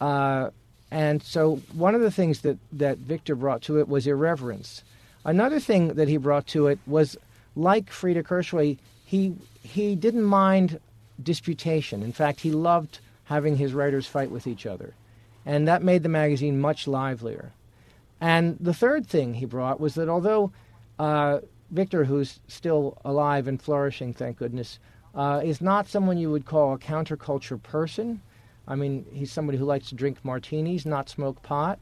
[0.00, 0.50] uh,
[0.92, 4.84] and so one of the things that, that Victor brought to it was irreverence.
[5.24, 7.16] Another thing that he brought to it was,
[7.56, 10.80] like Freda Kirchwey, he he didn't mind
[11.22, 12.02] disputation.
[12.02, 14.94] In fact, he loved having his writers fight with each other.
[15.46, 17.52] And that made the magazine much livelier.
[18.20, 20.52] And the third thing he brought was that although
[20.98, 21.38] uh,
[21.70, 24.80] Victor, who's still alive and flourishing, thank goodness,
[25.14, 28.20] uh, is not someone you would call a counterculture person.
[28.66, 31.78] I mean, he's somebody who likes to drink martinis, not smoke pot.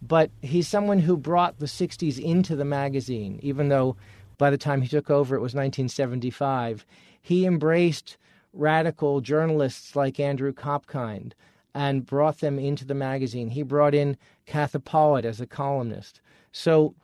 [0.00, 3.96] But he's someone who brought the 60s into the magazine, even though
[4.38, 6.86] by the time he took over it was 1975
[7.20, 8.16] he embraced
[8.52, 11.32] radical journalists like Andrew Kopkind
[11.74, 13.50] and brought them into the magazine.
[13.50, 14.16] He brought in
[14.46, 16.20] Katha Pollitt as a columnist.
[16.50, 16.94] So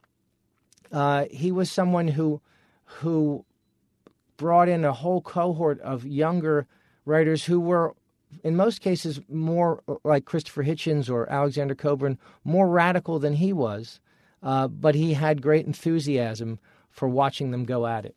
[0.91, 2.41] uh, he was someone who
[2.87, 3.45] who
[4.37, 6.67] brought in a whole cohort of younger
[7.05, 7.95] writers who were,
[8.43, 14.01] in most cases, more like Christopher Hitchens or Alexander Cockburn, more radical than he was.
[14.43, 16.59] Uh, but he had great enthusiasm
[16.95, 18.15] for watching them go at it.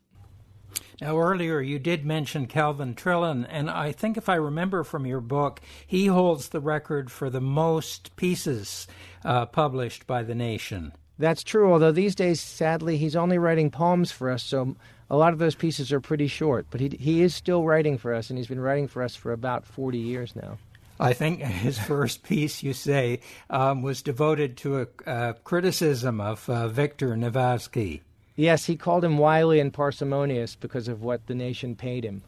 [1.01, 5.21] Now, earlier you did mention Calvin Trillin, and I think if I remember from your
[5.21, 8.87] book, he holds the record for the most pieces
[9.25, 10.93] uh, published by the nation.
[11.19, 14.75] That's true, although these days, sadly, he's only writing poems for us, so
[15.09, 16.67] a lot of those pieces are pretty short.
[16.69, 19.31] But he, he is still writing for us, and he's been writing for us for
[19.31, 20.57] about 40 years now.
[20.99, 23.19] I think his first piece, you say,
[23.49, 28.01] um, was devoted to a, a criticism of uh, Victor Navasky.
[28.39, 32.21] Yes, he called him wily and parsimonious because of what the nation paid him.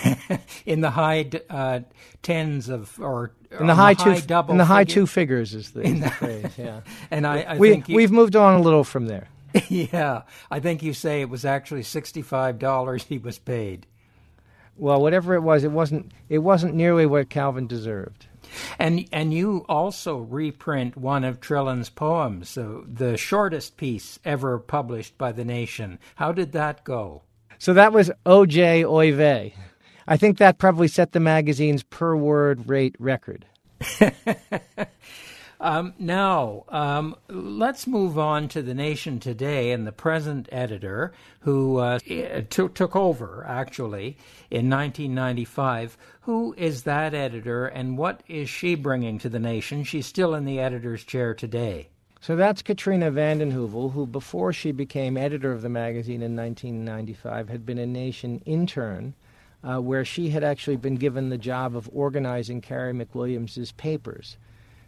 [0.66, 1.80] in the high uh,
[2.22, 3.30] tens of, or
[3.60, 4.94] in the high, the two, high double, in the high figure?
[4.94, 6.52] two figures is the, the phrase.
[6.58, 6.80] Yeah,
[7.12, 9.28] and I, I we think you, we've moved on a little from there.
[9.68, 13.86] yeah, I think you say it was actually sixty-five dollars he was paid.
[14.76, 18.26] Well, whatever it was, it wasn't it wasn't nearly what Calvin deserved.
[18.78, 25.32] And and you also reprint one of Trillin's poems, the shortest piece ever published by
[25.32, 25.98] the Nation.
[26.16, 27.22] How did that go?
[27.58, 28.84] So that was O.J.
[28.84, 29.54] Oy vey.
[30.06, 33.46] I think that probably set the magazine's per word rate record.
[35.64, 41.78] Um, now, um, let's move on to the Nation today and the present editor, who
[41.78, 44.18] uh, t- took over actually
[44.50, 45.96] in 1995.
[46.20, 49.84] Who is that editor, and what is she bringing to the Nation?
[49.84, 51.88] She's still in the editor's chair today.
[52.20, 57.48] So that's Katrina vanden Heuvel, who before she became editor of the magazine in 1995
[57.48, 59.14] had been a Nation intern.
[59.62, 64.36] Uh, where she had actually been given the job of organizing Carey McWilliams's papers.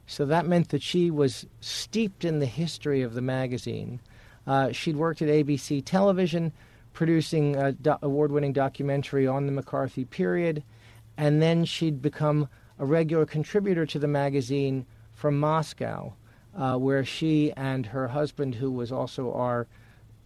[0.07, 4.01] So that meant that she was steeped in the history of the magazine.
[4.47, 6.53] Uh, she'd worked at ABC Television,
[6.93, 10.63] producing a do- award winning documentary on the McCarthy period,
[11.17, 12.49] and then she'd become
[12.79, 16.15] a regular contributor to the magazine from Moscow,
[16.57, 19.67] uh, where she and her husband, who was also our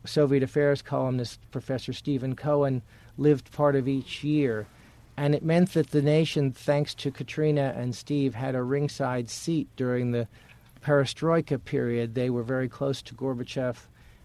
[0.04, 2.82] Soviet affairs columnist, Professor Stephen Cohen,
[3.16, 4.66] lived part of each year.
[5.20, 9.68] And it meant that the nation, thanks to Katrina and Steve, had a ringside seat
[9.76, 10.26] during the
[10.82, 12.14] perestroika period.
[12.14, 13.76] They were very close to Gorbachev,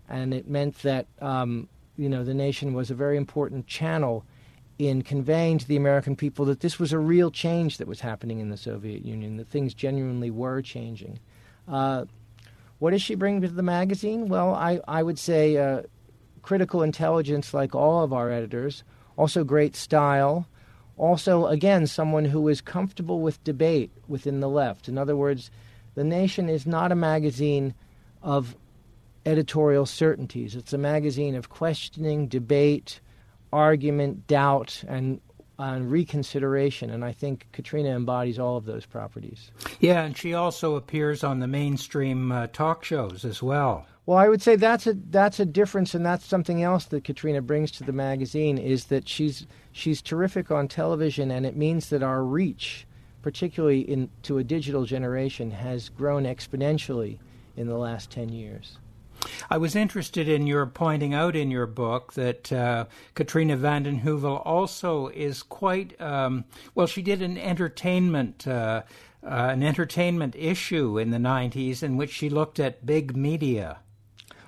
[0.08, 1.68] and it meant that um,
[1.98, 4.24] you know the nation was a very important channel
[4.80, 8.40] in conveying to the American people that this was a real change that was happening
[8.40, 11.20] in the Soviet Union, that things genuinely were changing.
[11.68, 12.06] Uh,
[12.80, 14.30] what does she bring to the magazine?
[14.30, 15.82] Well, I, I would say uh,
[16.42, 18.86] critical intelligence, like all of our editors,
[19.18, 20.48] also great style,
[20.98, 24.88] also, again, someone who is comfortable with debate within the left.
[24.88, 25.52] In other words,
[25.96, 27.74] The Nation is not a magazine
[28.22, 28.56] of
[29.26, 33.00] editorial certainties, it's a magazine of questioning, debate,
[33.52, 35.20] argument, doubt, and
[35.58, 39.52] and reconsideration, and I think Katrina embodies all of those properties.
[39.80, 43.86] Yeah, and she also appears on the mainstream uh, talk shows as well.
[44.06, 47.42] Well, I would say that's a that's a difference, and that's something else that Katrina
[47.42, 52.04] brings to the magazine is that she's she's terrific on television, and it means that
[52.04, 52.86] our reach,
[53.24, 57.18] particularly in to a digital generation, has grown exponentially
[57.58, 58.78] in the last ten years.
[59.50, 62.86] I was interested in your pointing out in your book that uh,
[63.16, 66.46] Katrina vanden Heuvel also is quite um,
[66.76, 66.86] well.
[66.86, 68.48] She did an entertainment.
[68.48, 68.84] Uh,
[69.24, 73.80] uh, an entertainment issue in the 90s in which she looked at big media.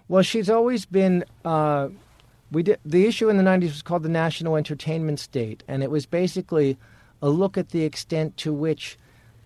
[0.09, 1.25] Well, she's always been.
[1.43, 1.89] Uh,
[2.49, 5.91] we did the issue in the '90s was called the National Entertainment State, and it
[5.91, 6.77] was basically
[7.21, 8.97] a look at the extent to which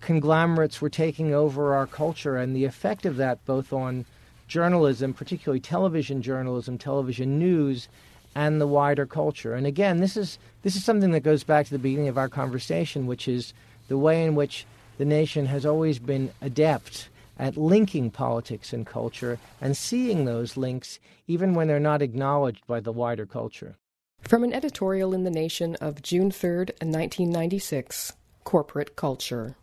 [0.02, 4.06] conglomerates were taking over our culture and the effect of that both on
[4.48, 7.88] journalism, particularly television journalism, television news,
[8.36, 9.56] and the wider culture.
[9.56, 12.30] And again, this is this is something that goes back to the beginning of our
[12.30, 13.56] conversation, which is
[13.88, 14.68] the way in which
[15.00, 21.00] the nation has always been adept at linking politics and culture and seeing those links
[21.28, 23.76] even when they're not acknowledged by the wider culture.
[24.22, 28.14] From an editorial in The Nation of June 3rd, 1996,
[28.44, 29.56] Corporate Culture.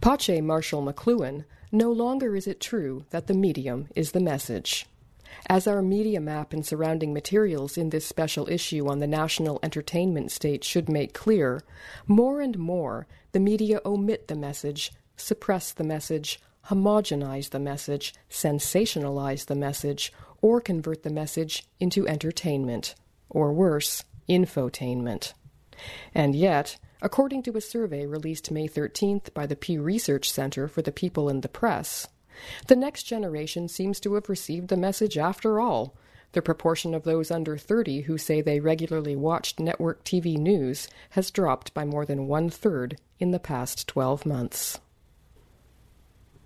[0.00, 4.86] Pache Marshall McLuhan, no longer is it true that the medium is the message.
[5.48, 10.32] As our media map and surrounding materials in this special issue on the national entertainment
[10.32, 11.62] state should make clear,
[12.06, 19.46] more and more the media omit the message, suppress the message, homogenize the message, sensationalize
[19.46, 20.12] the message,
[20.42, 22.94] or convert the message into entertainment,
[23.28, 25.32] or worse, infotainment.
[26.14, 30.82] And yet, according to a survey released May 13th by the Pew Research Center for
[30.82, 32.08] the People and the Press,
[32.66, 35.96] the next generation seems to have received the message after all.
[36.32, 41.30] The proportion of those under 30 who say they regularly watched network TV news has
[41.30, 44.78] dropped by more than one third in the past 12 months.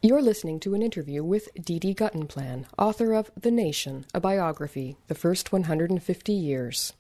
[0.03, 1.79] You're listening to an interview with D.
[1.79, 1.95] D.
[1.95, 6.95] Guttenplan, author of The Nation, a biography, The First 150 Years.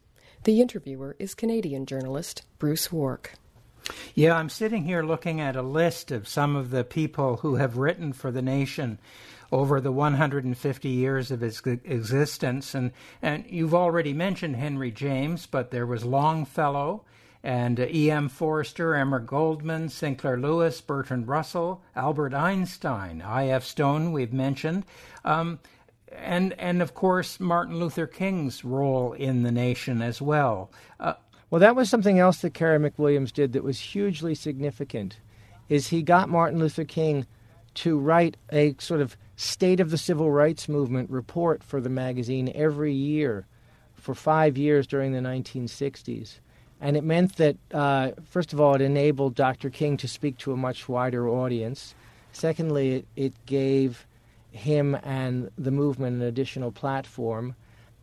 [0.44, 3.36] The interviewer is Canadian journalist Bruce Wark.
[4.14, 7.78] Yeah, I'm sitting here looking at a list of some of the people who have
[7.78, 8.98] written for the nation
[9.50, 12.74] over the 150 years of its existence.
[12.74, 12.92] And,
[13.22, 17.06] and you've already mentioned Henry James, but there was Longfellow
[17.42, 18.28] and uh, E.M.
[18.28, 23.64] Forster, Emma Goldman, Sinclair Lewis, Bertrand Russell, Albert Einstein, I.F.
[23.64, 24.84] Stone, we've mentioned,
[25.24, 25.58] um,
[26.12, 30.70] and and of course Martin Luther King's role in the nation as well.
[30.98, 31.14] Uh,
[31.50, 35.18] well, that was something else that Carey McWilliams did that was hugely significant.
[35.68, 37.26] Is he got Martin Luther King
[37.74, 42.52] to write a sort of state of the civil rights movement report for the magazine
[42.54, 43.46] every year
[43.94, 46.40] for five years during the 1960s.
[46.80, 49.68] And it meant that, uh, first of all, it enabled Dr.
[49.68, 51.94] King to speak to a much wider audience.
[52.32, 54.06] Secondly, it, it gave
[54.50, 57.54] him and the movement an additional platform.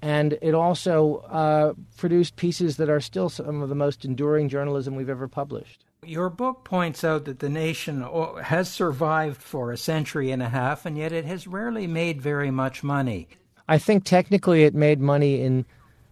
[0.02, 4.96] And it also uh, produced pieces that are still some of the most enduring journalism
[4.96, 5.86] we've ever published.
[6.06, 8.06] Your book points out that the nation
[8.44, 12.52] has survived for a century and a half, and yet it has rarely made very
[12.52, 13.28] much money.
[13.68, 15.66] I think technically it made money in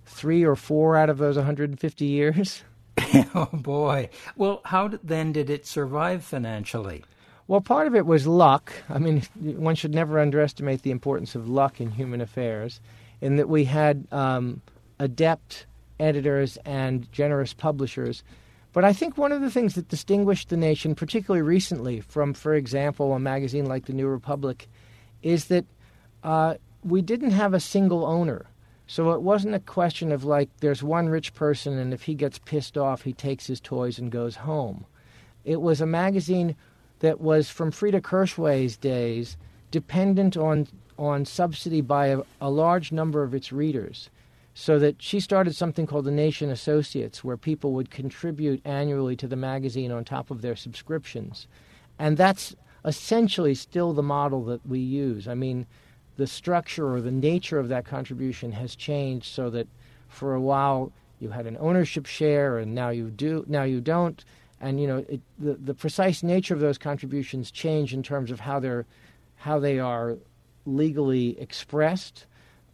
[0.05, 2.63] three or four out of those 150 years.
[3.35, 4.09] oh boy.
[4.35, 7.03] Well, how then did it survive financially?
[7.47, 8.73] Well, part of it was luck.
[8.89, 12.79] I mean, one should never underestimate the importance of luck in human affairs,
[13.21, 14.61] in that we had um,
[14.99, 15.65] adept
[15.99, 18.23] editors and generous publishers.
[18.73, 22.53] But I think one of the things that distinguished the nation, particularly recently, from, for
[22.53, 24.67] example, a magazine like the New Republic,
[25.23, 25.65] is that
[26.23, 28.45] uh, we didn't have a single owner.
[28.87, 32.37] So it wasn't a question of like there's one rich person and if he gets
[32.39, 34.85] pissed off, he takes his toys and goes home.
[35.43, 36.55] It was a magazine
[36.99, 39.37] that was from Freda Kirchwey's days
[39.71, 40.67] dependent on
[40.97, 44.09] on subsidy by a, a large number of its readers.
[44.57, 49.27] So that she started something called the Nation Associates, where people would contribute annually to
[49.27, 51.47] the magazine on top of their subscriptions.
[51.99, 52.55] And that's
[52.85, 55.27] essentially still the model that we use.
[55.27, 55.65] I mean,
[56.17, 59.67] the structure or the nature of that contribution has changed so that
[60.07, 64.23] for a while you had an ownership share and now you do now you don't.
[64.61, 68.39] And you know it, the the precise nature of those contributions change in terms of
[68.39, 68.85] how they're
[69.35, 70.17] how they are
[70.65, 72.25] legally expressed.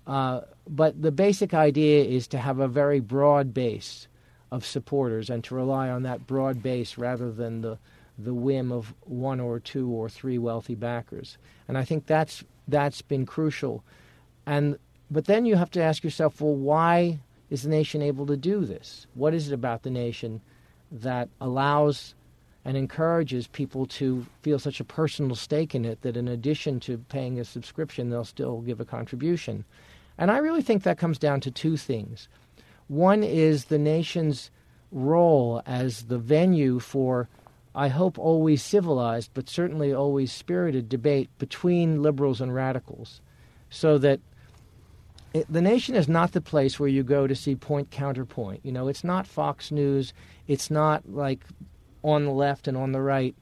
[0.08, 4.08] Uh, but the basic idea is to have a very broad base
[4.52, 7.78] of supporters and to rely on that broad base rather than the
[8.18, 11.38] the whim of one or two or three wealthy backers.
[11.68, 13.84] And I think that's that's been crucial.
[14.46, 14.78] And
[15.10, 18.66] but then you have to ask yourself, well, why is the nation able to do
[18.66, 19.08] this?
[19.14, 20.42] What is it about the nation
[20.90, 22.16] that allows
[22.64, 26.98] and encourages people to feel such a personal stake in it that in addition to
[27.10, 29.66] paying a subscription, they'll still give a contribution?
[30.18, 32.30] And I really think that comes down to two things.
[32.88, 34.50] One is the nation's
[34.92, 37.28] role as the venue for
[37.74, 43.22] I hope, always civilized, but certainly always spirited debate between liberals and radicals.
[43.70, 44.20] So that
[45.34, 48.62] it, the nation is not the place where you go to see point counterpoint.
[48.64, 50.14] You know, it's not Fox News,
[50.48, 51.46] it's not like
[52.04, 53.36] on the left and on the right,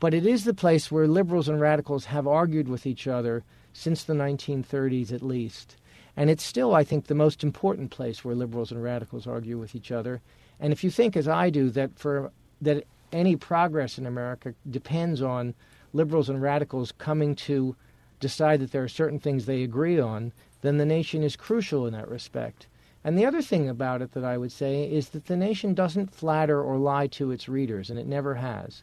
[0.00, 4.04] but it is the place where liberals and radicals have argued with each other since
[4.04, 5.76] the 1930s at least.
[6.16, 9.74] And it's still, I think, the most important place where liberals and radicals argue with
[9.74, 10.22] each other.
[10.58, 15.22] And if you think, as I do, that for that any progress in America depends
[15.22, 15.54] on
[15.92, 17.76] liberals and radicals coming to
[18.20, 20.32] decide that there are certain things they agree on,
[20.62, 22.66] then the nation is crucial in that respect.
[23.04, 26.14] And the other thing about it that I would say is that the nation doesn't
[26.14, 28.82] flatter or lie to its readers, and it never has.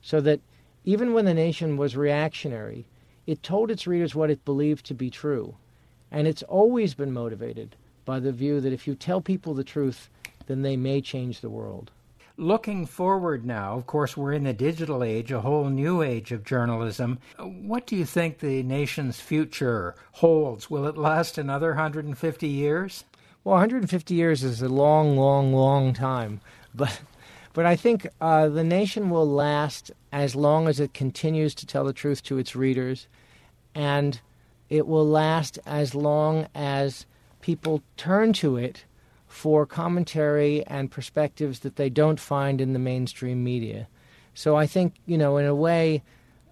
[0.00, 0.40] So that
[0.84, 2.86] even when the nation was reactionary,
[3.26, 5.56] it told its readers what it believed to be true.
[6.10, 10.08] And it's always been motivated by the view that if you tell people the truth,
[10.46, 11.90] then they may change the world.
[12.36, 16.42] Looking forward now, of course, we're in the digital age, a whole new age of
[16.42, 17.20] journalism.
[17.38, 20.68] What do you think the nation's future holds?
[20.68, 23.04] Will it last another 150 years?
[23.44, 26.40] Well, 150 years is a long, long, long time.
[26.76, 27.02] But,
[27.52, 31.84] but I think uh, the nation will last as long as it continues to tell
[31.84, 33.06] the truth to its readers,
[33.76, 34.20] and
[34.68, 37.06] it will last as long as
[37.40, 38.86] people turn to it
[39.34, 43.88] for commentary and perspectives that they don't find in the mainstream media.
[44.32, 46.04] So I think, you know, in a way,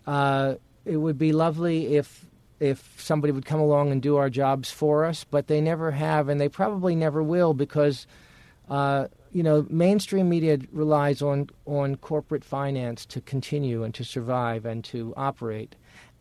[0.05, 0.55] uh,
[0.85, 2.26] it would be lovely if
[2.59, 6.28] if somebody would come along and do our jobs for us, but they never have,
[6.28, 8.07] and they probably never will because,
[8.68, 14.66] uh, you know, mainstream media relies on on corporate finance to continue and to survive
[14.66, 15.76] and to operate,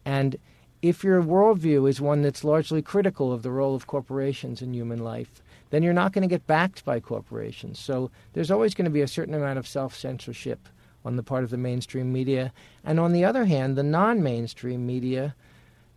[0.05, 0.37] and
[0.81, 5.03] if your worldview is one that's largely critical of the role of corporations in human
[5.03, 5.41] life,
[5.71, 7.79] then you're not going to get backed by corporations.
[7.79, 10.69] So there's always going to be a certain amount of self censorship
[11.03, 12.53] on the part of the mainstream media.
[12.83, 15.35] And on the other hand, the non mainstream media,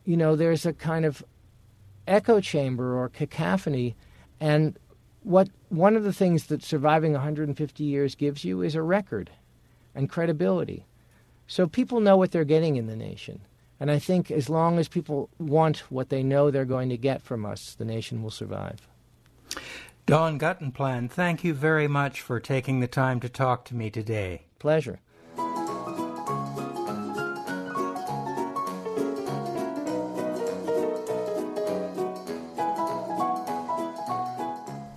[0.04, 1.22] you know, there's a kind of
[2.06, 3.96] echo chamber or cacophony.
[4.40, 4.78] And
[5.22, 9.30] what one of the things that surviving 150 years gives you is a record
[9.94, 10.86] and credibility.
[11.46, 13.40] So people know what they're getting in the nation.
[13.80, 17.20] And I think as long as people want what they know they're going to get
[17.22, 18.86] from us, the nation will survive.
[20.06, 24.42] Don Guttenplan, thank you very much for taking the time to talk to me today.
[24.58, 25.00] Pleasure.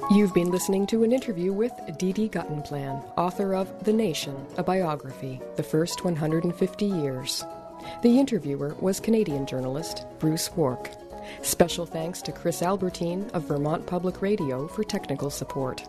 [0.10, 2.12] You've been listening to an interview with D.
[2.12, 2.28] D.
[2.28, 7.46] Guttenplan, author of The Nation, a biography, The First 150 Years.
[8.02, 10.90] The interviewer was Canadian journalist Bruce Wark.
[11.42, 15.84] Special thanks to Chris Albertine of Vermont Public Radio for technical support.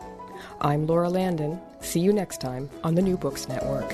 [0.61, 1.61] I'm Laura Landon.
[1.81, 3.93] See you next time on the New Books Network.